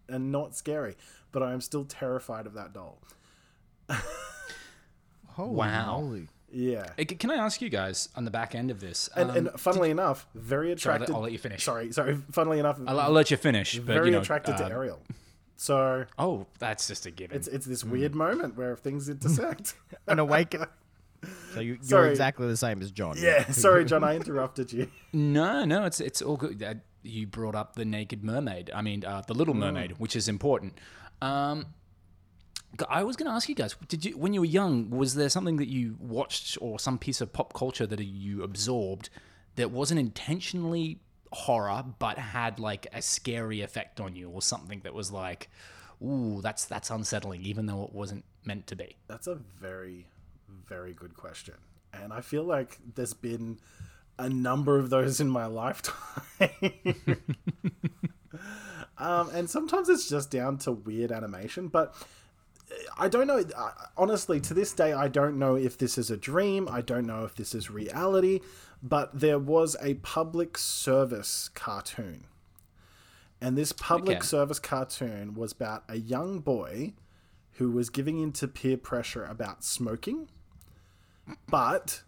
[0.09, 0.97] and not scary,
[1.33, 3.01] but I am still terrified of that doll.
[5.29, 6.01] Holy Wow.
[6.01, 6.29] moly.
[6.51, 6.87] Yeah.
[7.05, 9.09] Can I ask you guys on the back end of this?
[9.15, 11.15] And, um, and funnily enough, very Sorry, attracted.
[11.15, 11.63] I'll let you finish.
[11.63, 12.17] Sorry, sorry.
[12.33, 13.77] Funnily enough, I'll, I'll let you finish.
[13.77, 15.01] But, very you know, attracted uh, to Ariel.
[15.57, 17.37] So Oh, that's just a given.
[17.37, 19.75] it's it's this weird moment where things intersect.
[20.07, 20.65] An awaken.
[21.55, 23.17] So you, you're exactly the same as John.
[23.19, 24.91] yeah, sorry, John, I interrupted you.
[25.13, 26.63] No, no, it's it's all good.
[26.63, 28.71] Uh, you brought up the naked mermaid.
[28.75, 29.59] I mean, uh, the Little Mm.
[29.61, 30.75] Mermaid, which is important.
[31.23, 31.67] Um,
[32.79, 35.15] g- I was going to ask you guys: Did you, when you were young, was
[35.15, 39.09] there something that you watched or some piece of pop culture that you absorbed
[39.57, 41.01] that wasn't intentionally
[41.33, 45.49] horror but had like a scary effect on you, or something that was like,
[46.03, 48.97] "Ooh, that's that's unsettling," even though it wasn't meant to be?
[49.07, 50.07] That's a very,
[50.67, 51.55] very good question,
[51.93, 53.59] and I feel like there's been
[54.19, 55.95] a number of those in my lifetime.
[58.99, 61.95] um, and sometimes it's just down to weird animation, but
[62.99, 63.43] I don't know.
[63.97, 66.69] Honestly, to this day, I don't know if this is a dream.
[66.71, 68.41] I don't know if this is reality.
[68.83, 72.25] But there was a public service cartoon.
[73.41, 74.27] And this public Okay.
[74.27, 76.93] service cartoon was about a young boy
[77.53, 80.29] who was giving into peer pressure about smoking.
[81.51, 82.03] But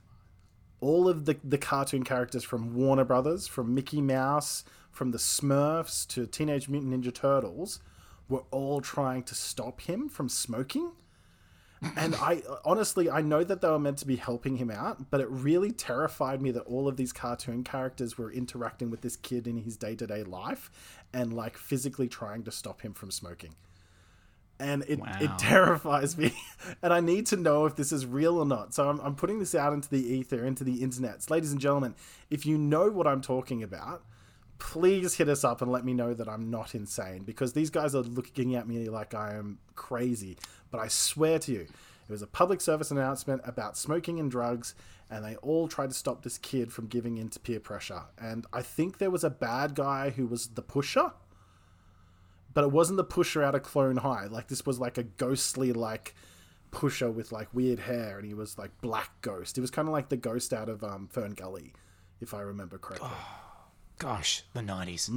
[0.81, 6.07] all of the, the cartoon characters from Warner Brothers, from Mickey Mouse, from the Smurfs
[6.09, 7.81] to Teenage Mutant Ninja Turtles,
[8.29, 10.93] were all trying to stop him from smoking.
[11.97, 15.21] And I honestly, I know that they were meant to be helping him out, but
[15.21, 19.47] it really terrified me that all of these cartoon characters were interacting with this kid
[19.47, 20.71] in his day to day life
[21.13, 23.55] and like physically trying to stop him from smoking.
[24.61, 25.17] And it, Wow.
[25.21, 26.33] it terrifies me.
[26.83, 28.75] and I need to know if this is real or not.
[28.75, 31.29] So I'm, I'm putting this out into the ether, into the internet.
[31.31, 31.95] Ladies and gentlemen,
[32.29, 34.05] if you know what I'm talking about,
[34.59, 37.95] please hit us up and let me know that I'm not insane because these guys
[37.95, 40.37] are looking at me like I am crazy.
[40.71, 44.75] But I swear to you, it was a public service announcement about smoking and drugs,
[45.11, 48.03] and they all tried to stop this kid from giving in to peer pressure.
[48.21, 51.13] And I think there was a bad guy who was the pusher,
[52.53, 54.27] but it wasn't the pusher out of Clone High.
[54.27, 56.15] Like, this was like a ghostly, like,
[56.71, 59.57] pusher with like weird hair, and he was like Black Ghost.
[59.57, 61.73] He was kind of like the ghost out of um, Fern Gully,
[62.21, 63.09] if I remember correctly.
[63.99, 65.09] Gosh, the nineties.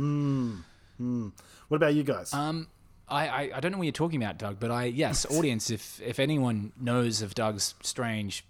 [1.67, 2.33] What about you guys?
[2.33, 2.67] Um,
[3.07, 6.01] I, I, I don't know what you're talking about, Doug, but I yes, audience, if
[6.01, 8.45] if anyone knows of Doug's strange,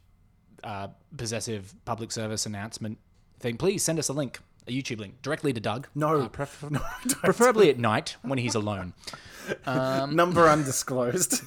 [0.63, 2.97] uh, possessive public service announcement
[3.39, 5.87] thing, please send us a link, a YouTube link, directly to Doug.
[5.95, 6.21] No.
[6.21, 6.79] uh, pref- No,
[7.23, 8.93] preferably at night when he's alone.
[9.67, 11.41] Number undisclosed.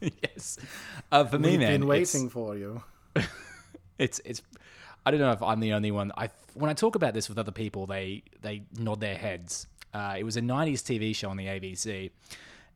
[0.00, 0.58] yes,
[1.10, 2.82] uh, for me, We've man, been waiting for you.
[3.98, 4.42] it's it's
[5.06, 6.12] I don't know if I'm the only one.
[6.16, 9.66] I when I talk about this with other people, they they nod their heads.
[9.94, 12.10] Uh, it was a '90s TV show on the ABC,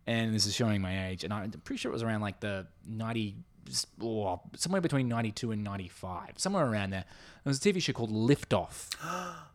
[0.06, 1.24] and this is showing my age.
[1.24, 3.36] And I'm pretty sure it was around like the '90
[4.00, 7.04] or somewhere between '92 and '95, somewhere around there.
[7.44, 8.88] There was a TV show called Liftoff.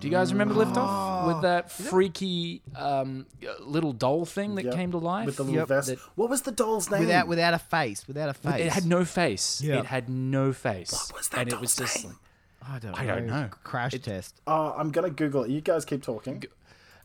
[0.00, 3.26] Do you guys remember Liftoff with that freaky um,
[3.60, 4.74] little doll thing that Yep.
[4.74, 5.24] came to life?
[5.26, 5.68] with the little Yep.
[5.68, 5.88] vest.
[5.88, 7.00] That- What was the doll's name?
[7.00, 8.60] Without without a face, without a face.
[8.66, 9.62] it had no face.
[9.62, 9.78] Yeah.
[9.78, 10.92] It had no face.
[10.92, 12.18] What was that and it was doll's just name?
[12.66, 12.98] I don't know.
[12.98, 13.50] I don't know.
[13.62, 14.40] Crash test.
[14.46, 15.50] Oh, I'm gonna Google it.
[15.50, 16.42] You guys keep talking.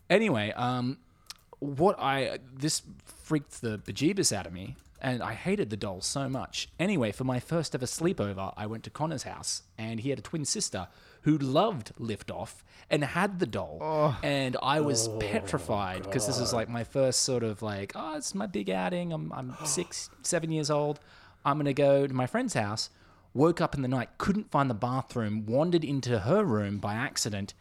[0.10, 0.98] Anyway, um,
[1.60, 2.82] what I this
[3.24, 6.70] freaked the bejeebus out of me, and I hated the doll so much.
[6.80, 10.24] Anyway, for my first ever sleepover, I went to Connor's house, and he had a
[10.24, 10.88] twin sister
[11.24, 14.18] who loved Liftoff and had the doll, oh.
[14.24, 18.16] and I was oh, petrified because this is like my first sort of like, oh,
[18.16, 19.12] it's my big outing.
[19.14, 21.00] I'm I'm six, seven years old.
[21.46, 22.90] I'm gonna go to my friend's house.
[23.36, 27.54] Woke up in the night, couldn't find the bathroom, wandered into her room by accident.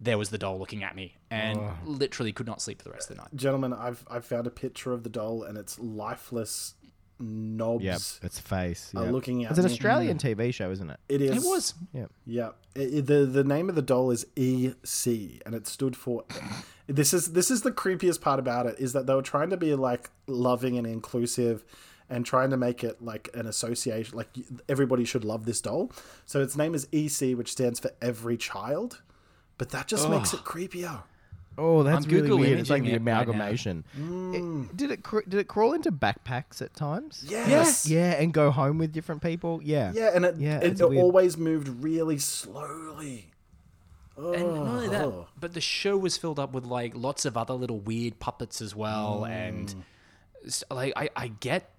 [0.00, 1.72] There was the doll looking at me, and oh.
[1.84, 3.34] literally could not sleep for the rest of the night.
[3.34, 6.74] Gentlemen, I've I've found a picture of the doll and its lifeless
[7.20, 7.84] knobs.
[7.84, 8.92] Yep, it's face.
[8.96, 9.70] are looking at It's an me.
[9.72, 11.00] Australian TV show, isn't it?
[11.08, 11.44] It is.
[11.44, 11.74] It was.
[11.92, 12.06] Yeah.
[12.26, 12.50] Yeah.
[12.74, 16.24] It- it- the the name of the doll is EC, and it stood for.
[16.86, 19.56] this is this is the creepiest part about it is that they were trying to
[19.56, 21.64] be like loving and inclusive,
[22.08, 24.28] and trying to make it like an association, like
[24.68, 25.92] everybody should love this doll.
[26.24, 29.02] So its name is EC, which stands for every child,
[29.58, 31.02] but that just makes it creepier.
[31.58, 32.58] Oh, that's I'm really Google weird.
[32.60, 33.32] It's like the imaging it right now.
[33.32, 33.84] amalgamation.
[33.98, 34.68] Mm.
[34.70, 37.24] It- did it cr- did it crawl into backpacks at times?
[37.28, 37.86] Yes.
[37.88, 39.60] Yeah, and go home with different people.
[39.62, 39.92] Yeah.
[39.94, 41.02] Yeah, and it Yeah, it, it's it weird.
[41.02, 43.32] always moved really slowly.
[44.16, 45.28] and not only that, Oh.
[45.38, 48.74] but the show was filled up with like lots of other little weird puppets as
[48.74, 49.82] well, and Mm.
[50.46, 51.70] s- like I, I get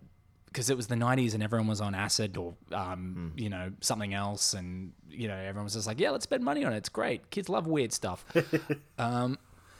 [0.46, 3.39] because it was the 90s and everyone was on acid or um, Mm.
[3.42, 6.63] you know something else and you know everyone was just like yeah let's spend money
[6.65, 8.26] on it it's great kids love weird stuff
[8.98, 9.38] um,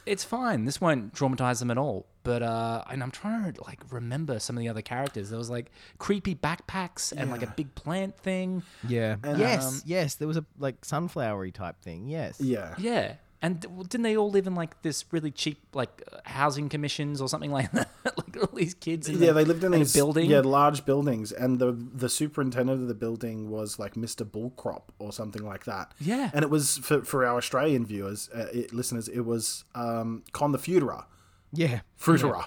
[0.10, 3.80] it's fine this won't traumatize them at all but uh, and i'm trying to like
[3.92, 7.74] remember some of the other characters there was like creepy backpacks and like a big
[7.76, 9.16] plant thing Yeah.
[9.24, 9.66] And, yes.
[9.66, 10.16] um, yes.
[10.16, 12.08] There was a like sunflowery type thing.
[12.08, 12.40] Yes.
[12.42, 12.76] Yeah.
[12.78, 17.22] yeah and didn't they all live in like this really cheap like uh, housing commissions
[17.22, 19.78] or something like that like all these kids in Yeah, the- they lived in a
[19.78, 24.26] these building Yeah, large buildings, and the the superintendent of the building was like Mister
[24.26, 25.94] Bullcrop or something like that.
[26.00, 26.32] Yeah.
[26.34, 30.52] and it was for for our Australian viewers, uh, it, listeners, it was um, Con
[30.52, 31.06] the Futura.
[31.52, 31.80] Yeah.
[32.00, 32.46] Fruiterer.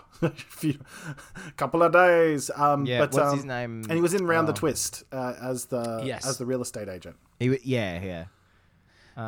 [1.57, 2.50] Couple of days.
[2.55, 3.83] Um, Yeah, but, what's um, his name?
[3.88, 6.26] And he was in Round the Um, Twist uh, as the Yes.
[6.26, 7.16] as the real estate agent.
[7.40, 8.00] He, wa- yeah.
[8.02, 8.24] Yeah.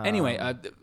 [0.04, 0.74] Anyway, Um, uh, th-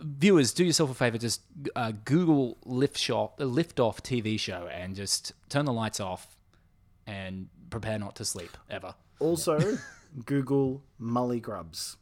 [0.00, 1.18] viewers, do yourself a favor.
[1.18, 1.42] Just
[1.76, 6.36] uh, Google lift shop, uh, lift off TV show, and just turn the lights off,
[7.06, 8.94] and prepare not to sleep ever.
[9.18, 9.78] Also,
[10.26, 11.96] Google Mulligrubs.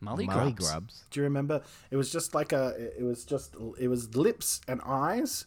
[0.00, 0.70] Molly, Molly Grubs.
[0.70, 1.02] grubs.
[1.10, 1.62] Do you remember?
[1.90, 2.74] It was just like a.
[2.98, 3.56] It was just.
[3.80, 5.46] It was lips and eyes,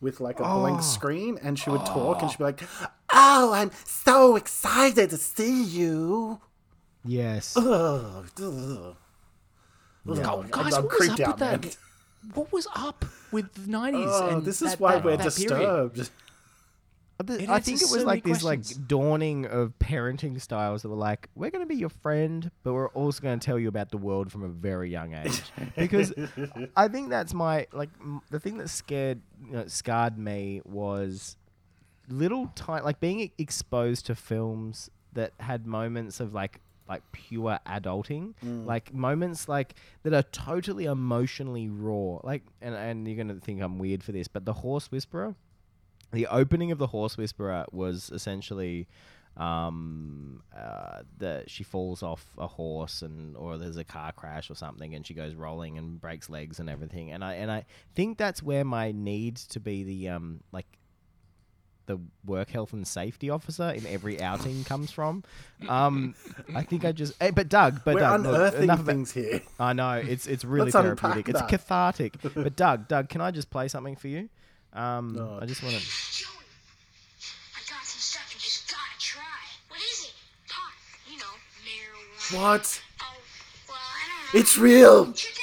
[0.00, 2.62] with like a blank screen, and she would talk, and she'd be like,
[3.12, 6.40] "Oh, I'm so excited to see you."
[7.04, 7.56] Yes.
[7.56, 8.96] Ugh, ugh.
[10.06, 11.60] Oh, I'm- guys, I'm what was up out, with man.
[11.60, 11.76] that?
[12.34, 14.06] What was up with the nineties?
[14.08, 15.96] Oh, this is that- why that- we're that disturbed.
[15.96, 20.88] The- I think it was so like many this like dawning of parenting styles that
[20.88, 23.68] were like, we're going to be your friend, but we're also going to tell you
[23.68, 25.40] about the world from a very young age.
[25.76, 26.12] Because
[26.76, 31.36] I think that's my like m- the thing that scared you know, scarred me was
[32.08, 37.58] little time like being e- exposed to films that had moments of like like pure
[37.66, 38.34] adulting.
[38.66, 42.18] Like moments like that are totally emotionally raw.
[42.22, 45.34] Like and and you're gonna think i'm weird for this but the horse whisperer
[46.12, 48.86] the opening of the horse whisperer was essentially
[49.36, 54.54] um uh that she falls off a horse and or there's a car crash or
[54.54, 57.10] something and she goes rolling and breaks legs and everything.
[57.10, 60.66] And i and i think that's where my need to be the um like
[61.86, 65.22] the work health and safety officer in every outing comes from.
[65.68, 66.14] Um,
[66.54, 67.12] I think I just.
[67.20, 69.42] eh, but Doug, but We're Doug, look, unearthing about- things here.
[69.60, 71.28] I know it's it's really Let's therapeutic.
[71.28, 72.16] It's cathartic.
[72.34, 74.28] But Doug, Doug, can I just play something for you?
[74.72, 75.38] Um, No.
[75.40, 75.80] I just want to.
[75.80, 79.22] I got some stuff you just gotta try.
[79.68, 80.14] What is it?
[80.48, 80.72] Pot,
[81.10, 81.24] you know,
[81.64, 82.40] marijuana.
[82.42, 82.82] What?
[83.02, 83.04] Oh,
[83.68, 84.40] well, I don't know.
[84.40, 85.12] It's real.
[85.12, 85.42] Chicken?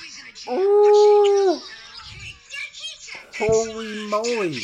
[0.00, 0.66] Joey's in a jam.
[0.66, 1.62] Oh,
[3.38, 4.60] Joey's moly!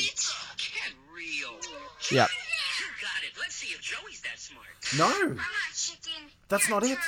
[4.36, 4.66] smart.
[4.96, 6.30] No, I'm not chicken.
[6.48, 6.98] That's not it.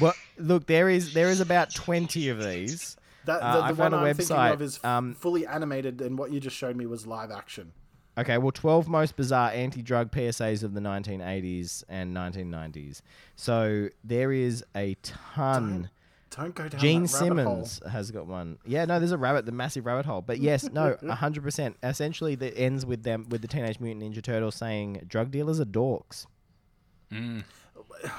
[0.00, 2.96] Well, look, there is there is about twenty of these.
[3.24, 5.46] that Uh, the, I the found one a I'm thinking website, of is um, fully
[5.46, 7.72] animated, and what you just showed me was live action.
[8.16, 13.00] Okay, well, 12 most bizarre anti drug PSAs of the 1980s and 1990s.
[13.36, 15.88] So there is a ton.
[16.30, 17.64] Don't go down Gene that rabbit hole.
[17.64, 18.58] Simmons has got one.
[18.66, 20.20] Yeah, no, there's a rabbit, the massive rabbit hole.
[20.22, 21.74] But yes, no, 100%.
[21.82, 25.64] Essentially, that ends with them, with the Teenage Mutant Ninja Turtles saying drug dealers are
[25.64, 26.26] dorks.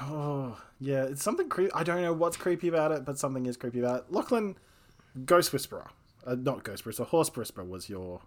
[0.02, 1.72] Oh, yeah, it's something creepy.
[1.72, 4.12] I don't know what's creepy about it, but something is creepy about it.
[4.12, 4.56] Lachlan,
[5.24, 5.86] Ghost Whisperer,
[6.26, 8.20] uh, not Ghost Whisperer, Horse Whisperer was your.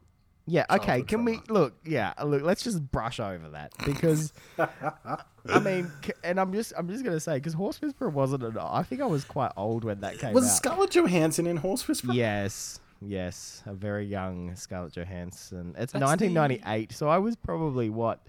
[0.46, 0.86] Yeah, okay.
[0.86, 1.74] Childhood Can we look?
[1.86, 2.42] Yeah, look.
[2.44, 5.90] Let's just brush over that because, I mean,
[6.24, 8.44] and I'm just, I'm just gonna say because Horse Whisperer wasn't.
[8.44, 10.56] An, I think I was quite old when that came Was out.
[10.56, 12.14] Scarlett Johansson in Horse Whisperer?
[12.14, 15.76] Yes, yes, a very young Scarlett Johansson.
[15.78, 18.20] It's That's 1998, so I was probably what?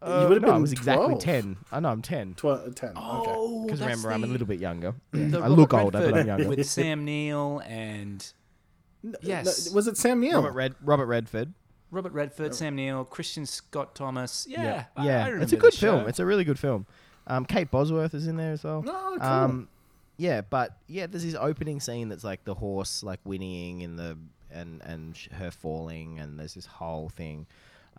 [0.00, 1.56] Uh, You would've no, I been was exactly 10.
[1.72, 2.34] I know I'm 10.
[2.34, 2.90] Tw- uh, 10.
[2.96, 3.62] okay.
[3.64, 4.94] Because that's remember, I'm a little bit younger.
[5.10, 6.48] the I look Robert older, but I'm Redford younger.
[6.50, 8.32] with Sam Neill and
[9.22, 10.36] yes, No, was it Sam Neill?
[10.36, 11.52] Robert Red, Robert Redford.
[11.90, 14.46] Robert Redford, Sam Neill, Kristin Scott Thomas.
[14.48, 15.24] Yeah, yeah, I- yeah.
[15.26, 16.00] I it's a good film.
[16.02, 16.06] show.
[16.06, 16.86] It's a really good film.
[17.28, 18.84] Um, Kate Bosworth is in there as well.
[18.86, 19.26] Oh, cool.
[19.28, 19.68] Um,
[20.16, 24.16] yeah, but yeah, there's this opening scene that's like the horse like whinnying and the
[24.50, 27.46] and and sh- her falling, and there's this whole thing.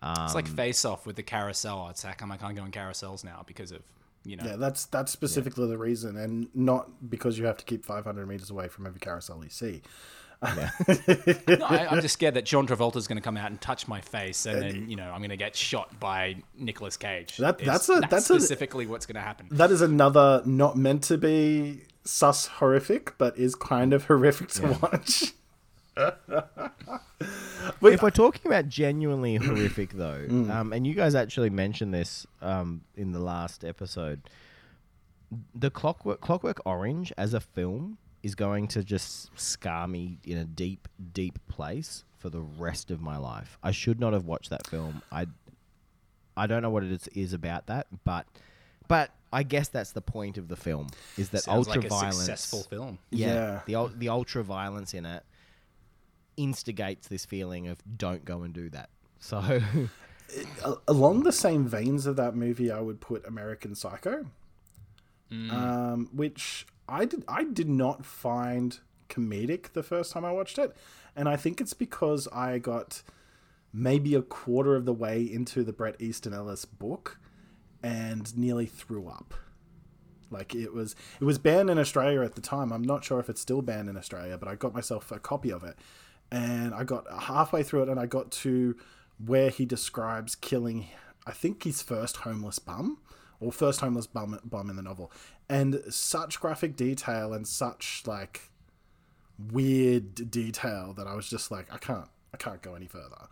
[0.02, 1.88] Um, It's like Face Off with the carousel.
[1.90, 3.82] It's like, come, I can't go on carousels now because of
[4.24, 4.44] you know.
[4.44, 8.50] Yeah, that's that's specifically the reason, and not because you have to keep 500 meters
[8.50, 9.82] away from every carousel you see.
[10.40, 10.68] No,
[11.66, 14.46] I, I'm just scared that John Travolta's going to come out and touch my face,
[14.46, 17.36] and then you know I'm going to get shot by Nicolas Cage.
[17.38, 19.48] That- that's a- that's a- specifically what's going to happen.
[19.50, 24.78] That is another not meant to be sus horrific, but is kind of horrific to
[24.80, 25.32] watch.
[27.82, 30.50] if we're talking about genuinely horrific though, Mm.
[30.50, 34.28] um, and you guys actually mentioned this um, in the last episode,
[35.54, 40.44] the Clockwork Clockwork Orange as a film is going to just scar me in a
[40.44, 43.58] deep, deep place for the rest of my life.
[43.62, 45.02] I should not have watched that film.
[45.12, 45.26] I,
[46.36, 48.26] I don't know what it is, is about that, but,
[48.88, 52.16] but I guess that's the point of the film is that Sounds ultra like violence.
[52.16, 52.98] successful film.
[53.10, 53.84] Yeah, Yeah.
[53.88, 55.22] the the ultra violence in it
[56.36, 58.88] instigates this feeling of don't go and do that.
[59.20, 59.38] So,
[60.64, 64.26] A- along the same veins of that movie, I would put American Psycho,
[65.30, 70.76] um, which I did I did not find comedic the first time I watched it,
[71.14, 73.02] and I think it's because I got
[73.72, 77.18] maybe a quarter of the way into the Bret Easton Ellis book
[77.82, 79.34] and nearly threw up.
[80.30, 82.72] Like it was it was banned in Australia at the time.
[82.72, 85.50] I'm not sure if it's still banned in Australia, but I got myself a copy
[85.50, 85.76] of it.
[86.30, 88.76] And I got halfway through it and I got to
[89.24, 90.88] where he describes killing
[91.26, 92.98] I think his first homeless bum
[93.40, 95.10] or first homeless bum bum in the novel.
[95.48, 98.50] And such graphic detail and such like
[99.52, 103.28] weird detail that I was just like I can't I can't go any further.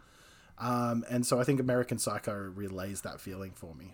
[0.59, 3.93] Um, and so I think American Psycho relays that feeling for me.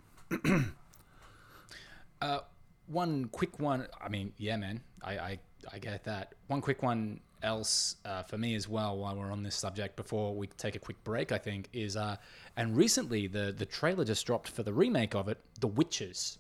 [2.21, 2.41] uh,
[2.87, 3.87] One quick one.
[4.01, 5.39] I mean, yeah, man, I I,
[5.73, 6.35] I get that.
[6.47, 8.97] One quick one else uh, for me as well.
[8.99, 12.17] While we're on this subject, before we take a quick break, I think is uh,
[12.57, 16.39] and recently the the trailer just dropped for the remake of it, The Witches.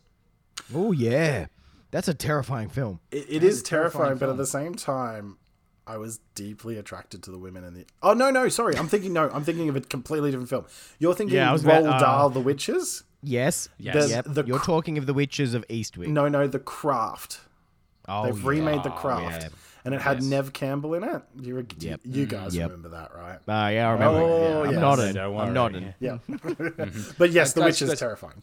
[0.74, 1.46] oh yeah,
[1.90, 3.00] that's a terrifying film.
[3.10, 5.38] It, it is a terrifying terrifying, but at the same time,
[5.86, 7.86] I was deeply attracted to the women in the.
[8.02, 10.66] Oh no, no, sorry, I'm thinking no, I'm thinking of a completely different film.
[10.98, 13.04] You're thinking Yeah, I was Roald about- uh, Dahl, The Witches.
[13.24, 14.10] Yes, Yes.
[14.10, 14.24] yep.
[14.28, 16.08] The You're cr- talking of the Witches of Eastwick.
[16.08, 17.38] No, no, The Craft.
[18.08, 18.48] oh, They've yeah.
[18.48, 19.48] remade The Craft, yeah.
[19.84, 20.30] And it had Yes.
[20.30, 21.22] Neve Campbell in it.
[21.40, 22.00] You, you, Yep.
[22.04, 22.70] you guys Yep.
[22.70, 23.38] remember that, right?
[23.48, 24.18] Ah, yeah, I remember.
[24.20, 24.80] Oh, yeah, I'm yes.
[24.80, 25.14] nodding.
[25.14, 25.46] Don't worry.
[25.48, 25.94] I'm nodding.
[25.98, 26.18] Yeah,
[27.18, 28.42] but yes, The Guys, Witch is guys- terrifying.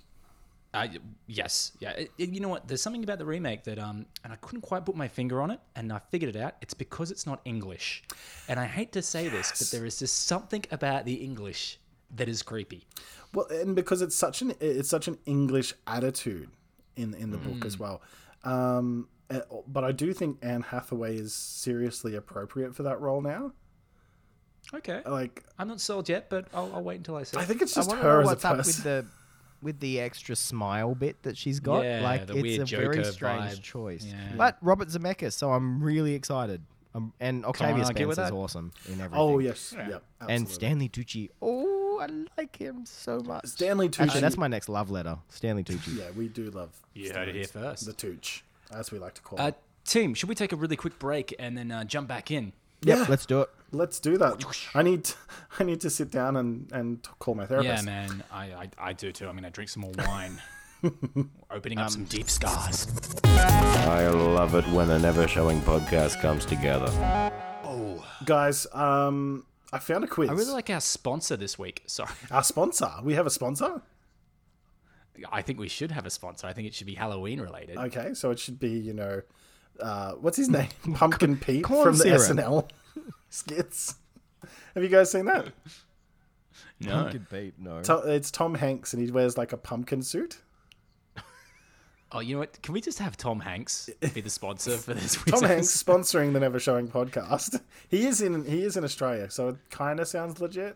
[0.71, 0.87] Uh,
[1.25, 1.91] yes, yeah.
[1.91, 2.67] It- it- you know what?
[2.67, 5.49] There's something about the remake that um, and I couldn't quite put my finger on
[5.49, 6.55] it, and I figured it out.
[6.61, 8.03] It's because it's not English,
[8.47, 11.79] and I hate to say this, but there is just something about the English
[12.15, 12.85] that is creepy.
[13.33, 16.49] Well, and because it's such an it's such an English attitude
[16.95, 17.65] in in the book Mm.
[17.65, 18.01] as well.
[18.43, 19.18] Um, uh,
[19.67, 23.51] but I do think Anne Hathaway is seriously appropriate for that role now.
[24.73, 27.37] Okay, Like, I'm not sold yet, but I'll, I'll wait until I see.
[27.37, 29.05] I think it's just want to her know as a what's up with the
[29.61, 31.83] with the extra smile bit that she's got.
[31.83, 33.61] Yeah, like the it's weird a very Joker strange vibe.
[33.61, 34.05] choice.
[34.05, 34.15] Yeah.
[34.37, 36.61] But Robert Zemeckis, so I'm really excited.
[36.95, 38.37] Um, and Octavia argue with Spencer's that.
[38.37, 39.13] awesome in everything.
[39.13, 40.53] Oh yes, yeah, and absolutely.
[40.53, 41.29] Stanley Tucci.
[41.41, 42.07] Oh, I
[42.39, 43.45] like him so much.
[43.45, 44.03] Stanley Tucci.
[44.03, 45.17] Actually, that's my next love letter.
[45.29, 45.97] Stanley Tucci.
[45.97, 46.05] yeah.
[46.15, 46.75] We do love.
[46.93, 47.85] You heard it here first.
[47.85, 49.55] The Tooch, as we like to call Uh, it.
[49.85, 52.53] team, should we take a really quick break and then uh, jump back in?
[52.83, 53.49] Yep, let's do it.
[53.71, 54.43] Let's do that.
[54.73, 55.11] I need
[55.59, 57.83] I need to sit down and and call my therapist.
[57.83, 59.27] Yeah, man, I, I I do too.
[59.27, 60.41] I'm gonna drink some more wine.
[61.51, 62.87] Opening up some deep scars.
[63.25, 66.89] I love it when a never showing podcast comes together.
[67.65, 70.29] Oh, guys, um, I found a quiz.
[70.29, 71.83] I really like our sponsor this week.
[71.85, 72.89] Sorry, our sponsor.
[73.03, 73.81] We have a sponsor.
[75.31, 76.47] I think we should have a sponsor.
[76.47, 77.77] I think it should be Halloween related.
[77.77, 79.21] Okay, so it should be you know,
[79.79, 80.69] uh, what's his name?
[80.93, 82.37] Pumpkin Pete corn from the syrup.
[82.37, 82.69] SNL
[83.29, 83.95] skits.
[84.73, 85.47] Have you guys seen that?
[86.79, 86.91] no.
[86.91, 87.81] Pumpkin Pete, no.
[87.81, 90.39] To- it's Tom Hanks and he wears like a pumpkin suit.
[92.11, 92.59] Oh, you know what?
[92.63, 95.15] Can we just have Tom Hanks be the sponsor for this?
[95.27, 97.61] Tom Hanks sponsoring the Never Showing podcast.
[97.87, 100.75] He is in he is in Australia, so it kind of sounds legit.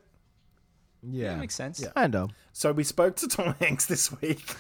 [1.05, 1.85] Yeah, That makes sense.
[1.95, 2.31] kind of.
[2.53, 4.55] So we spoke to Tom Hanks this week,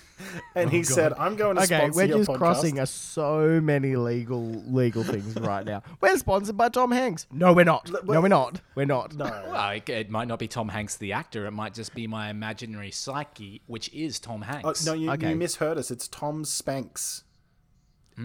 [0.55, 3.61] and he said, "I'm going to Okay, sponsor we're your just podcast." crossing a so
[3.61, 5.83] many legal legal things right now.
[6.01, 7.27] We're sponsored by Tom Hanks.
[7.31, 7.89] No, we're not.
[8.05, 8.59] No, we're not.
[8.75, 9.15] We're not.
[9.15, 11.45] No, Well, it, it might not be Tom Hanks the actor.
[11.45, 14.85] It might just be my imaginary psyche, which is Tom Oh, Hanks.
[14.85, 15.29] no, you, Okay.
[15.29, 15.91] you misheard us.
[15.91, 17.23] It's Tom Spanks.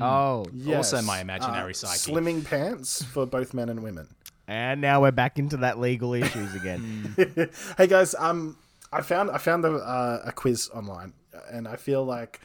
[0.00, 0.92] Oh, Yes.
[0.92, 2.12] Also my imaginary Uh, psyche.
[2.12, 4.08] Slimming pants for both men and women.
[4.48, 7.14] And now we're back into that legal issues again.
[7.76, 8.56] Hey guys, um,
[8.92, 11.12] I found I found a, uh, a quiz online,
[11.50, 12.40] and I feel like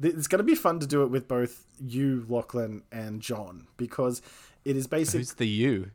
[0.00, 3.66] th- it's going to be fun to do it with both you, Lachlan, and John
[3.76, 4.22] because
[4.64, 5.90] it is basically Who's the you?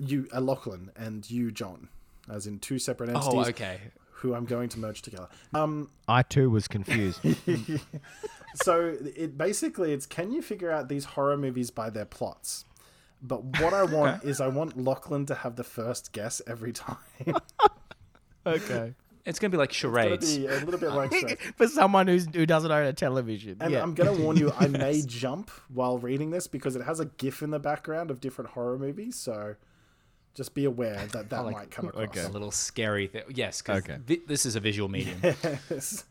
[0.00, 1.88] you, uh, Lachlan, and you, John,
[2.30, 3.32] as in two separate entities.
[3.34, 3.80] Oh, okay.
[4.12, 5.28] Who I'm going to merge together.
[5.52, 7.20] Um, I too was confused.
[8.54, 12.64] so it basically it's can you figure out these horror movies by their plots?
[13.22, 16.96] But what I want is I want Lachlan to have the first guess every time.
[18.46, 18.94] okay.
[19.24, 20.36] It's gonna be like It'll charades.
[20.36, 21.40] be a little bit like.
[21.56, 23.58] For someone who's who doesn't own a television.
[23.60, 23.82] And yeah.
[23.82, 27.40] I'm gonna warn you, I may jump while reading this because it has a GIF
[27.42, 29.14] in the background of different horror movies.
[29.14, 29.54] So
[30.34, 32.04] just be aware that that like- might come across.
[32.08, 32.22] okay.
[32.24, 33.22] A little scary thing.
[33.28, 33.98] Yes, because Okay.
[34.26, 35.20] this is a visual medium.
[35.70, 36.04] Yes.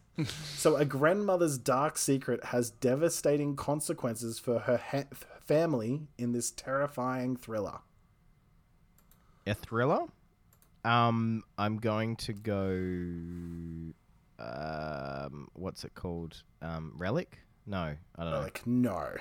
[0.56, 5.04] so a grandmother's dark secret has devastating consequences for her ha-
[5.46, 7.80] family in this terrifying thriller.
[9.48, 10.06] A thriller?
[10.84, 12.70] Um, I'm going to go.
[14.40, 16.44] Um, what's it called?
[16.62, 17.40] Um, Relic?
[17.66, 18.42] No, I don't know.
[18.42, 19.16] Like, no.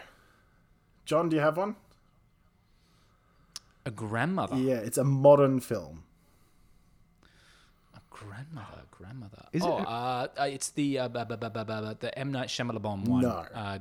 [1.04, 1.76] John, do you have one?
[3.84, 4.56] A grandmother.
[4.56, 6.04] Yeah, it's a modern film.
[7.94, 8.82] A grandmother.
[8.90, 9.46] Grandmother.
[9.52, 13.06] Is oh, it- uh, uh, it's the uh, ba- ba- ba- the M Night Shyamalan
[13.06, 13.22] one.
[13.22, 13.46] No.
[13.54, 13.78] Uh,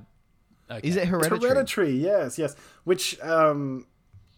[0.70, 0.88] okay.
[0.88, 1.42] Is it Hereditary?
[1.50, 2.56] Hereditary, yes, yes.
[2.84, 3.88] Which um,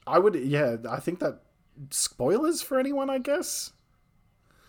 [0.07, 1.41] I would, yeah, I think that
[1.89, 3.71] spoilers for anyone, I guess.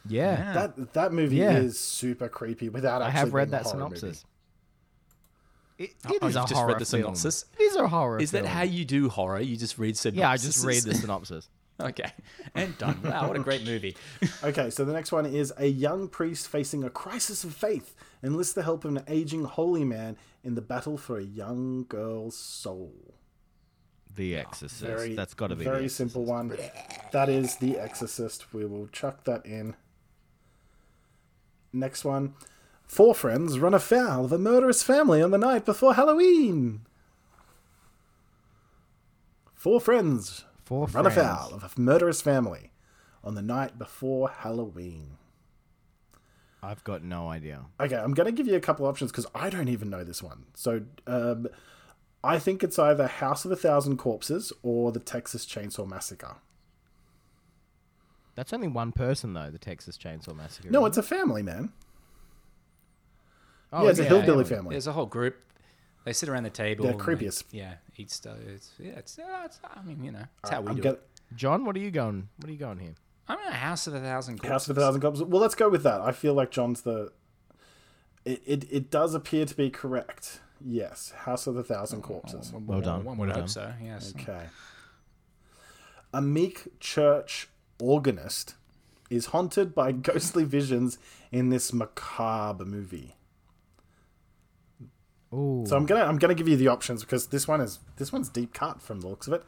[0.09, 0.53] Yeah.
[0.53, 1.59] That that movie Yeah.
[1.59, 3.97] is super creepy without I actually have read that horror movie.
[3.99, 4.25] synopsis.
[5.79, 7.03] It, Oh, it is you've a just horror read the film.
[7.03, 7.45] synopsis?
[7.59, 9.41] It is a horror Is that how you do horror?
[9.41, 10.19] You just read synopsis?
[10.21, 11.49] Yeah, I just read the synopsis.
[11.81, 12.13] okay.
[12.55, 13.01] And done.
[13.03, 13.97] Wow, what a great movie.
[14.45, 18.53] Okay, so the next one is a young priest facing a crisis of faith enlists
[18.53, 23.15] the help of an aging holy man in the battle for a young girl's soul.
[24.15, 24.83] The ah, Exorcist.
[24.83, 26.57] Very, That's got to be very The simple one.
[27.13, 28.53] That is The Exorcist.
[28.53, 29.75] We will chuck that in.
[31.73, 32.35] Next one.
[32.87, 36.83] Four friends run afoul of a murderous family on the night before Halloween.
[39.55, 41.17] Four friends Four run friends.
[41.17, 42.71] afoul of a murderous family
[43.25, 45.17] on the night before Halloween.
[46.63, 47.65] I've got no idea.
[47.81, 50.23] Okay, I'm going to give you a couple options because I don't even know this
[50.23, 50.45] one.
[50.55, 51.49] So, um,
[52.23, 56.37] I think it's either House of a Thousand Corpses or the Texas Chainsaw Massacre.
[58.35, 59.51] That's only one person though.
[59.51, 60.71] The Texas Chainsaw Massacre.
[60.71, 61.73] No, isn't it's a family, man.
[63.73, 64.57] Oh, yeah, it's a hillbilly yeah.
[64.57, 64.75] family.
[64.75, 65.37] There's a whole group.
[66.05, 66.85] They sit around the table.
[66.85, 68.37] They're and creepy they- Yeah, eat stuff.
[68.47, 70.83] It's, yeah, it's, yeah, it's, uh, I mean, you know, it's how we I'm do
[70.83, 71.09] gonna- it.
[71.35, 72.29] John, what are you going?
[72.39, 72.95] What are you going here?
[73.29, 74.51] I'm in a house of a thousand corpses.
[74.51, 75.25] House of a Thousand Corpses.
[75.25, 76.01] Well, let's go with that.
[76.01, 77.13] I feel like John's the.
[78.25, 80.41] It, it, it does appear to be correct.
[80.65, 82.53] Yes, House of a Thousand Corpses.
[82.53, 83.05] Well done.
[83.05, 83.49] One would Well hope done.
[83.49, 83.73] so.
[83.83, 84.13] Yes.
[84.17, 84.45] Okay.
[86.13, 87.49] A meek church
[87.81, 88.55] organist
[89.11, 90.99] is haunted by ghostly visions
[91.31, 93.17] in this macabre movie.
[95.35, 95.65] Ooh.
[95.67, 98.29] So I'm gonna I'm gonna give you the options because this one is this one's
[98.29, 99.43] deep cut from the looks of it.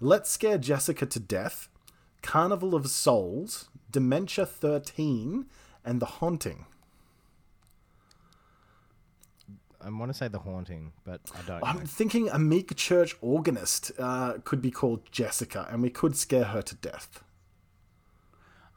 [0.00, 1.68] Let's scare Jessica to death,
[2.22, 5.46] Carnival of Souls, Dementia 13,
[5.84, 6.66] and The Haunting.
[9.82, 11.64] I want to say the haunting, but I don't.
[11.64, 11.84] I'm know.
[11.86, 16.60] thinking a meek church organist uh, could be called Jessica, and we could scare her
[16.60, 17.24] to death.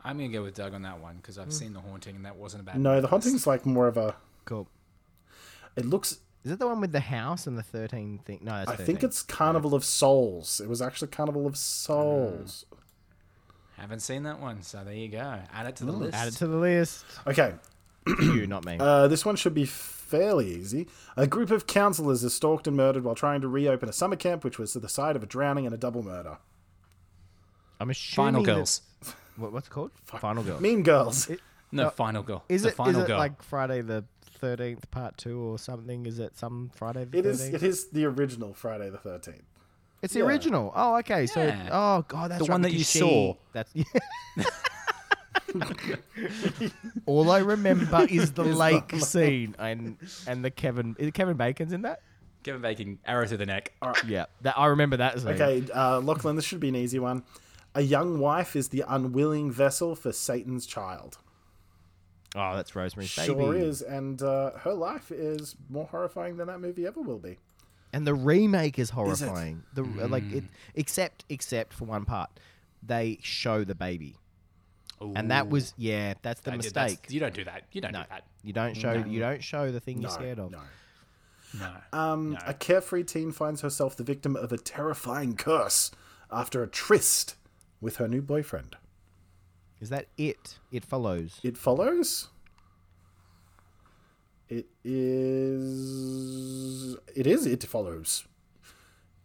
[0.04, 2.36] I'm gonna go with Doug on that one because I've seen the haunting and that
[2.36, 2.80] wasn't a bad.
[2.80, 4.16] No, the haunting's like more of a.
[4.46, 4.68] Cool.
[5.76, 6.20] It looks.
[6.44, 8.40] Is it the one with the house and the thirteen thing?
[8.42, 8.86] No, that's I 13.
[8.86, 10.60] think it's Carnival of Souls.
[10.62, 12.66] It was actually Carnival of Souls.
[13.78, 15.40] Haven't seen that one, so there you go.
[15.54, 16.14] Add it to the list.
[16.16, 17.06] Add it to the list.
[17.28, 17.54] Okay,
[18.08, 18.78] you, not me.
[18.80, 20.88] Uh, this one should be fairly easy.
[21.18, 24.44] A group of counselors is stalked and murdered while trying to reopen a summer camp,
[24.44, 26.38] which was to the site of a drowning and a double murder.
[27.80, 28.82] I'm assuming Final that- Girls.
[29.36, 29.92] What, what's it called?
[30.06, 30.62] Final Girl.
[30.62, 31.30] Mean Girls.
[31.72, 32.44] No, Final Girl.
[32.48, 33.18] Is the it, is Final it Girl.
[33.18, 36.06] like Friday the thirteenth part two or something?
[36.06, 37.40] Is it some Friday the It is.
[37.42, 37.64] thirteenth?
[37.64, 39.42] It is the original Friday the Thirteenth.
[40.04, 40.26] It's the yeah.
[40.26, 40.72] original.
[40.76, 41.26] Oh, okay.
[41.26, 41.70] So, Yeah.
[41.72, 43.36] oh god, that's The right, one that because you she- saw.
[43.54, 43.74] That's.
[47.06, 49.98] All I remember is the lake scene and
[50.28, 52.02] and the Kevin is it Kevin Bacon's in that.
[52.44, 53.72] Kevin Bacon, arrow through the neck.
[54.06, 55.30] Yeah, that I remember that scene.
[55.30, 57.24] Okay, uh, Lachlan, this should be an easy one.
[57.74, 61.18] A young wife is the unwilling vessel for Satan's child.
[62.36, 63.66] Oh, that's Rosemary's Sure Baby.
[63.66, 67.38] is, and uh, her life is more horrifying than that movie ever will be.
[67.94, 68.94] And the remake is it?
[68.94, 69.64] horrifying.
[69.76, 70.44] The like it,
[70.76, 72.30] except except for one part,
[72.82, 74.18] they show the baby,
[75.00, 77.14] and that was yeah, that's the I did- that's- mistake.
[77.14, 77.64] You don't do that.
[77.72, 78.24] You don't No, do that.
[78.44, 80.52] you don't show you don't show the thing No, you're scared of.
[80.52, 80.60] no.
[81.60, 81.72] No.
[81.94, 85.92] Um, A carefree teen finds herself the victim of a terrifying curse
[86.32, 87.36] after a tryst
[87.80, 88.76] with her new boyfriend.
[89.80, 90.58] Is that it?
[90.72, 91.40] It follows.
[91.44, 92.30] It follows.
[94.50, 94.68] It
[95.64, 96.98] is.
[97.16, 97.46] It is.
[97.46, 98.26] It follows.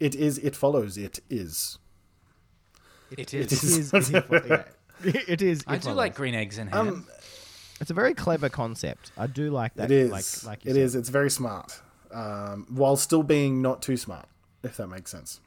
[0.01, 0.39] It is.
[0.39, 0.97] It follows.
[0.97, 1.79] It is.
[3.11, 3.63] It It is.
[3.65, 3.93] is.
[3.93, 4.11] It is.
[4.49, 4.63] yeah.
[5.03, 5.65] It is.
[5.67, 5.97] I it do follows.
[5.97, 7.07] like green eggs and ham.
[7.81, 9.13] It's a very clever concept.
[9.17, 9.91] I do like that.
[9.91, 10.11] It is.
[10.11, 10.83] Like, like you it said.
[10.83, 10.95] is.
[10.95, 11.81] It's very smart,
[12.13, 14.27] um, while still being not too smart,
[14.63, 15.41] if that makes sense.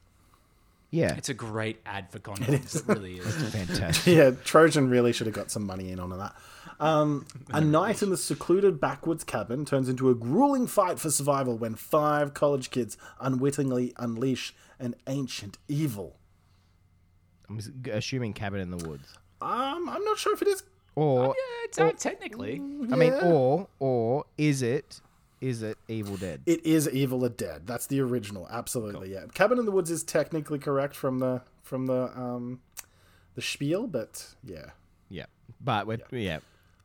[0.92, 1.14] Yeah.
[1.16, 2.76] it's a great ad for condoms.
[2.76, 3.34] It, really is.
[3.52, 4.14] fantastic.
[4.14, 6.36] Yeah, Trojan really should have got some money in on that.
[6.78, 11.56] Um, a night in the secluded backwoods cabin turns into a grueling fight for survival
[11.56, 16.16] when five college kids unwittingly unleash an ancient evil.
[17.48, 17.58] I'm
[17.90, 19.14] assuming cabin in the woods.
[19.40, 20.62] Um, I'm not sure if it is
[20.94, 21.32] Or Yeah,
[21.64, 22.56] it's not technically.
[22.56, 25.00] I mean, or or is it
[25.42, 26.40] is it Evil Dead?
[26.46, 27.36] It is Evil Dead.
[27.36, 27.66] Dead.
[27.66, 28.48] That's the original.
[28.50, 29.24] Absolutely, yeah.
[29.34, 32.60] Cabin in the Woods is technically correct from the from the um
[33.34, 34.70] the spiel, but yeah.
[35.10, 35.26] Yeah,
[35.60, 36.38] but we're, yeah.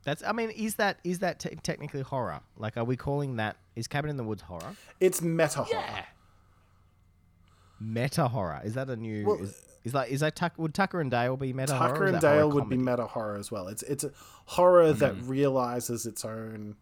[0.04, 0.22] That's.
[0.22, 2.40] I mean, is that is that te- technically horror?
[2.56, 4.74] Like, are we calling that is Cabin in the Woods horror?
[5.00, 5.82] It's meta horror.
[5.86, 6.04] Yeah.
[7.80, 9.24] Meta horror is that a new?
[9.26, 11.88] Well, is, is like is that Tuck, would Tucker and Dale be meta horror?
[11.92, 13.68] Tucker and that Dale would be meta horror as well.
[13.68, 14.10] It's it's a
[14.46, 15.28] horror that Mm-hmm.
[15.28, 16.74] realizes its own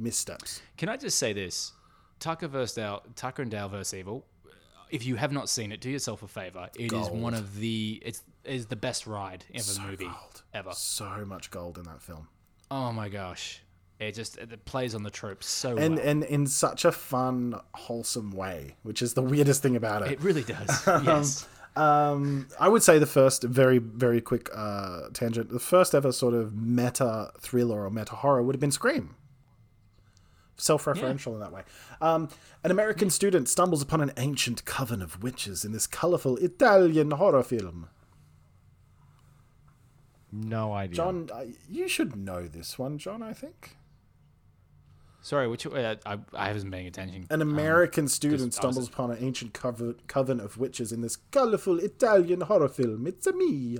[0.00, 0.62] missteps.
[0.76, 1.72] Can I just say this?
[2.18, 4.26] Tucker versus Tucker and Dale versus Evil.
[4.90, 6.68] If you have not seen it, do yourself a favor.
[6.76, 10.42] It is one of the it's is the best ride of a movie gold.
[10.52, 10.72] ever.
[10.72, 12.26] So much gold in that film.
[12.72, 13.62] Oh my gosh,
[14.00, 16.06] it just it plays on the tropes so And well.
[16.08, 20.10] and in such a fun, wholesome way, which is the weirdest thing about it.
[20.12, 20.84] it really does.
[21.04, 21.46] yes.
[21.76, 25.50] Um, I would say the first very very quick uh, tangent.
[25.50, 29.14] The first ever sort of meta thriller or meta horror would have been Scream.
[30.60, 31.62] Self-referential in that way.
[32.00, 32.28] Um,
[32.62, 37.42] an American student stumbles upon an ancient coven of witches in this colorful Italian horror
[37.42, 37.88] film.
[40.32, 40.96] No idea.
[40.96, 43.22] John, uh, you should know this one, John.
[43.22, 43.76] I think
[45.22, 47.26] Sorry, which uh, I I been paying attention.
[47.30, 51.00] an American student 'cause I was- stumbles upon an ancient coven, coven of witches in
[51.02, 53.06] this colorful Italian horror film.
[53.06, 53.78] It's a me.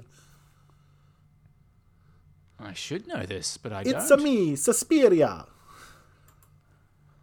[2.59, 4.03] I should know this, but I It's don't.
[4.03, 5.47] It's a me, Suspiria.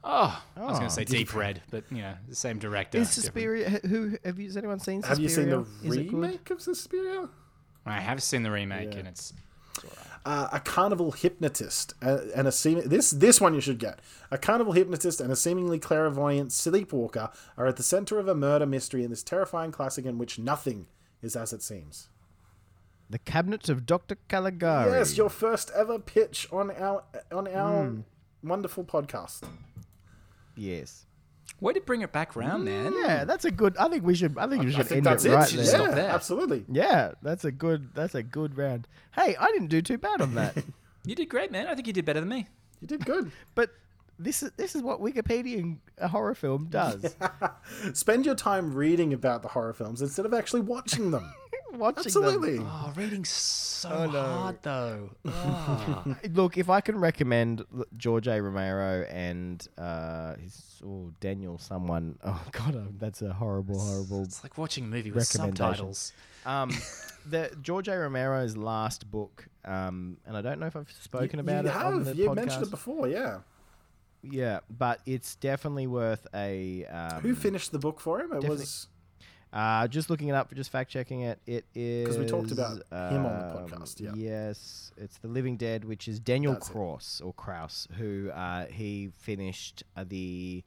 [0.09, 0.87] Oh, I was going Oh.
[0.87, 2.97] to say Deep Red, but you know, the same director.
[2.97, 3.69] is different- Suspiria?
[3.85, 4.45] Who have you?
[4.47, 5.01] Has anyone seen?
[5.03, 5.09] Suspiria?
[5.09, 6.13] Have you seen the Is it good?
[6.13, 7.29] remake of Suspiria?
[7.85, 9.33] I have seen the remake, and it's
[10.25, 13.99] uh, a carnival hypnotist uh, and a seem- this this one you should get.
[14.31, 18.65] A carnival hypnotist and a seemingly clairvoyant sleepwalker are at the center of a murder
[18.65, 20.87] mystery in this terrifying classic in which nothing
[21.21, 22.07] is as it seems.
[23.09, 24.17] The Cabinet of Dr.
[24.27, 24.91] Caligari.
[24.91, 27.99] Yes, your first ever pitch on our on our Hmm.
[28.43, 29.43] wonderful podcast.
[30.57, 31.05] Yes.
[31.61, 32.93] way to bring it back round, man.
[32.97, 33.77] Yeah, that's a good.
[33.77, 34.37] I think we should.
[34.37, 35.35] I think we should I think end that's it it.
[35.35, 35.65] right yeah, there.
[35.65, 36.09] stop there.
[36.09, 36.65] absolutely.
[36.71, 37.91] Yeah, that's a good.
[37.93, 38.87] That's a good round.
[39.15, 40.57] Hey, I didn't do too bad on that.
[41.05, 41.67] You did great, man.
[41.67, 42.49] I think you did better than me.
[42.81, 43.31] You did good.
[43.55, 43.69] but
[44.19, 47.15] this is this is what Wikipedia and a horror film does.
[47.93, 51.33] Spend your time reading about the horror films instead of actually watching them.
[51.77, 52.59] Watching Absolutely.
[52.59, 54.21] Oh, reading's so Oh, no.
[54.23, 55.09] hard though.
[55.23, 56.17] them.
[56.33, 58.41] Look, if I can recommend l- George A.
[58.41, 62.17] Romero and uh, his oh, Daniel someone.
[62.25, 64.23] Oh God, uh, that's a horrible, horrible.
[64.23, 65.65] It's like watching a movie with Recommendation.
[65.65, 66.13] subtitles.
[66.45, 66.71] Um,
[67.29, 67.97] the George A.
[67.97, 71.93] Romero's last book, um, and I don't know if I've spoken about you it on
[71.93, 72.05] have.
[72.05, 72.35] the You podcast.
[72.35, 73.39] mentioned it before, yeah.
[74.23, 76.85] Yeah, but it's definitely worth a.
[76.85, 78.31] Um, Who finished the book for him?
[78.31, 78.87] It definitely- was
[79.53, 81.39] Uh, just looking it up, for just fact checking it.
[81.47, 84.11] It is because we talked about him on the um, podcast, yeah.
[84.15, 86.73] Yes, it's The Living Dead, which is Daniel That's it.
[86.73, 90.63] Cross or Kraus, who uh, he finished uh, the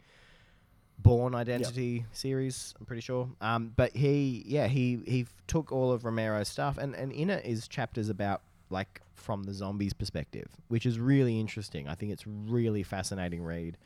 [0.99, 2.75] Bourne Identity series.
[2.81, 3.29] I'm pretty sure.
[3.41, 7.45] Um, but he, yeah, he he took all of Romero's stuff, and and in it
[7.45, 11.87] is chapters about like from the zombies' perspective, which is really interesting.
[11.87, 13.77] I think it's really fascinating read.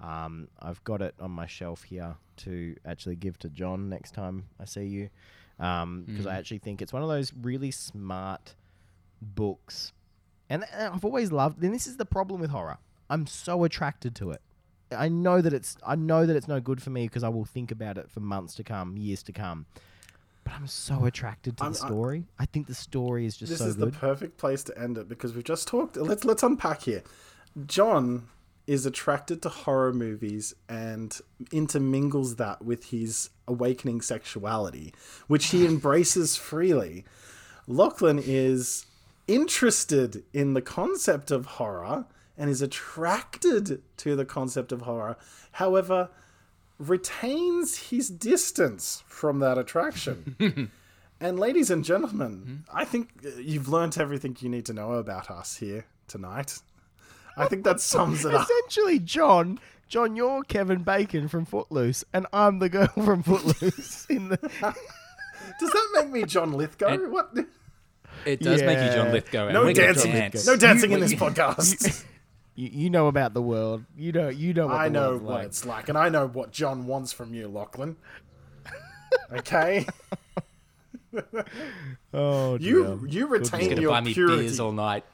[0.00, 4.44] Um, I've got it on my shelf here to actually give to John next time
[4.60, 5.10] I see you,
[5.56, 8.54] because I actually think it's one of those really smart
[9.22, 9.92] books,
[10.50, 11.62] and, and I've always loved.
[11.62, 12.78] And this is the problem with horror.
[13.08, 14.40] I'm so attracted to it.
[14.90, 17.44] I know that it's I know that it's no good for me because I will
[17.44, 19.66] think about it for months to come, years to come.
[20.44, 22.26] But I'm so attracted to I'm- the story.
[22.38, 23.92] I, think the story is just this so is good.
[23.92, 25.96] the perfect place to end it because we've just talked.
[25.96, 27.02] Let's let's unpack here.
[27.66, 28.28] John
[28.66, 31.20] is attracted to horror movies and
[31.52, 34.94] intermingles that with his awakening sexuality,
[35.26, 37.04] which he embraces freely.
[37.66, 38.86] Lachlan is
[39.26, 42.06] interested in the concept of horror
[42.36, 45.16] and is attracted to the concept of horror.
[45.52, 46.10] However,
[46.78, 50.70] retains his distance from that attraction.
[51.20, 55.30] And ladies and gentlemen, I think uh, you've learnt everything you need to know about
[55.30, 56.58] us here tonight.
[57.36, 58.46] I think that sums it up.
[58.48, 59.58] Essentially, John,
[59.88, 64.06] John, you're Kevin Bacon from Footloose, and I'm the girl from Footloose.
[64.08, 64.36] In the
[65.60, 66.96] Does that make me John Lithgow?
[67.10, 67.32] what?
[68.24, 69.12] It does make you John Yeah.
[69.12, 69.50] Lithgow.
[69.50, 70.12] No dancing.
[70.12, 70.46] dance.
[70.46, 72.04] No dancing You- in this you- podcast.
[72.54, 73.84] you, you know about the world.
[73.98, 74.66] You know, you know.
[74.68, 75.46] What I know what like.
[75.46, 77.96] it's like, and I know what John wants from you, Lachlan.
[79.32, 79.86] Okay,
[82.12, 83.08] Oh, you dear.
[83.08, 84.38] you He's retain gonna your buy me purity.
[84.42, 85.04] beers all night.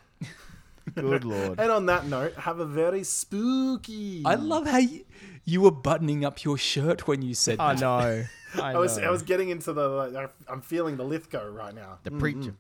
[0.91, 1.59] Good lord.
[1.61, 4.23] And on that note, have a very spooky.
[4.25, 5.05] I love how you,
[5.45, 7.81] you were buttoning up your shirt when you said I that.
[7.81, 8.25] know.
[8.63, 9.05] I, I was know.
[9.05, 9.89] I was getting into the.
[9.89, 11.99] like, I'm feeling the Lithgow right now.
[12.03, 12.55] the preacher.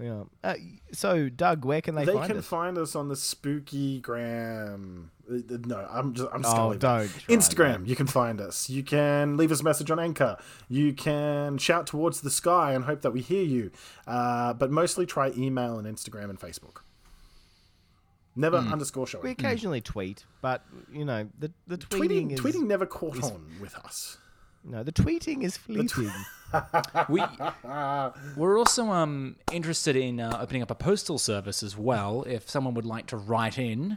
[0.00, 0.22] Yeah.
[0.42, 0.54] Uh,
[0.92, 2.46] so, Doug, where can they, They find can us?
[2.46, 5.10] find us on the Spooky Gram.
[5.30, 6.98] Uh, uh, No, I'm just I'm just Oh, gonna leave that.
[6.98, 7.86] don't try Instagram.
[7.86, 8.70] You can find us.
[8.70, 10.38] You can leave us a message on Anchor.
[10.68, 13.70] You can shout towards the sky and hope that we hear you.
[14.06, 16.78] Uh, but mostly try email and Instagram and Facebook.
[18.34, 19.24] Never underscore showing.
[19.24, 23.44] we occasionally tweet, but you know the the tweeting, tweeting is tweeting never caught on
[23.60, 24.16] with us.
[24.64, 26.10] no the tweeting is fleeting.
[27.08, 27.22] We
[28.36, 32.24] we're also um interested in uh, opening up a postal service as well.
[32.26, 33.96] If someone would like to write in,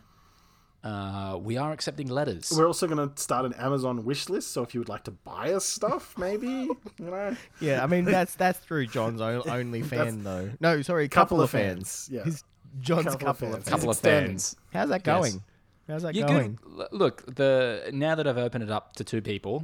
[0.83, 2.53] uh, we are accepting letters.
[2.55, 4.51] We're also going to start an Amazon wish list.
[4.51, 8.05] So if you would like to buy us stuff, maybe you know, yeah, I mean
[8.05, 10.51] that's that's through John's own, only fan though.
[10.61, 12.07] No, sorry, couple, Couple of of fans.
[12.07, 12.23] fans, yeah.
[12.23, 12.43] His,
[12.79, 13.65] John's Couple couple, of of fans.
[13.65, 13.69] fans.
[13.69, 14.55] couple of fans.
[14.73, 15.19] How's that Yes.
[15.19, 15.43] going?
[15.87, 16.57] How's that You going?
[16.57, 19.63] could look the now that I've opened it up to two people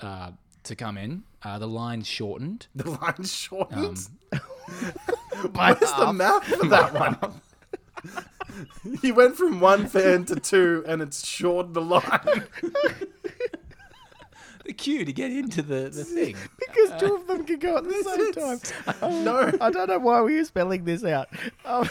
[0.00, 0.30] uh,
[0.64, 1.22] to come in.
[1.42, 2.66] Uh, the line's shortened.
[2.74, 4.06] the line shortened.
[4.32, 4.40] Um,
[5.54, 7.40] Where's the math for that one?
[9.00, 12.44] he went from one fan to two, and it's shortened the line.
[14.64, 16.36] the queue to get into the, the thing.
[16.58, 18.96] because two of them can go at the same time.
[19.02, 19.52] Oh, No.
[19.60, 21.28] I don't know why we were spelling this out.
[21.64, 21.88] Oh,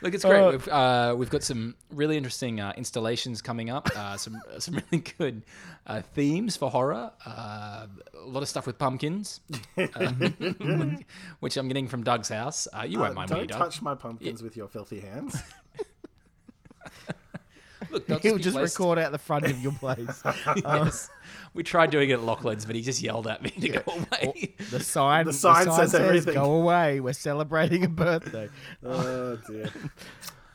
[0.00, 0.40] Look, it's great.
[0.40, 3.88] Uh, we've, uh, we've got some really interesting uh, installations coming up.
[3.96, 5.42] Uh, some some really good
[5.86, 7.10] uh, themes for horror.
[7.26, 9.40] Uh, a lot of stuff with pumpkins,
[9.76, 10.12] uh,
[11.40, 12.68] which I'm getting from Doug's house.
[12.72, 13.58] Uh, you won't mind me, don't Doug.
[13.58, 15.36] touch my pumpkins with your filthy hands.
[17.90, 20.22] Look, they'll he'll just placed- record out the front of your place.
[20.46, 21.10] Um, yes.
[21.54, 24.54] We tried doing it at Lachlan's, but he just yelled at me to go away.
[24.70, 26.34] The sign, The sign says everything.
[26.34, 27.00] "Go away!
[27.00, 28.48] We're celebrating a birthday."
[28.84, 29.70] oh dear.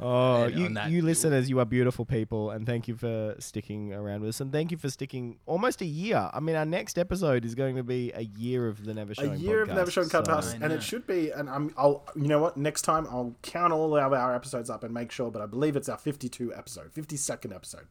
[0.03, 3.35] Oh, And you, on that- you listeners, you are beautiful people, and thank you for
[3.39, 6.29] sticking around with us, and thank you for sticking almost a year.
[6.33, 9.23] I mean, our next episode is going to be a year of the Never Show
[9.23, 9.39] A Showing.
[9.39, 11.29] year of podcast, Never Shown so- Clubhouse, and it should be.
[11.31, 11.73] And I'm.
[11.77, 12.03] I'll.
[12.15, 12.57] You know what?
[12.57, 15.31] Next time I'll count all of our episodes up and make sure.
[15.31, 17.85] But I believe it's our 52 episode, 52nd episode.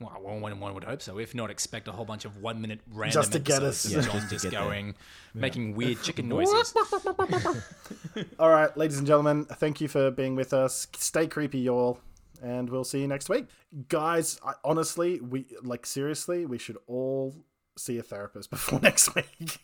[0.00, 1.18] Well, one, one, one would hope so.
[1.18, 4.06] If not, expect a whole bunch of one minute random Just to get episodes us.
[4.06, 4.60] Yeah, John just to just get there.
[4.62, 4.94] going,
[5.34, 6.74] making weird chicken noises.
[8.38, 10.86] All right, ladies and gentlemen, thank you for being with us.
[10.96, 11.98] Stay creepy, y'all,
[12.42, 13.46] and we'll see you next week,
[13.88, 14.40] guys.
[14.46, 17.34] I, honestly, we like seriously, we should all
[17.76, 19.58] see a therapist before next week.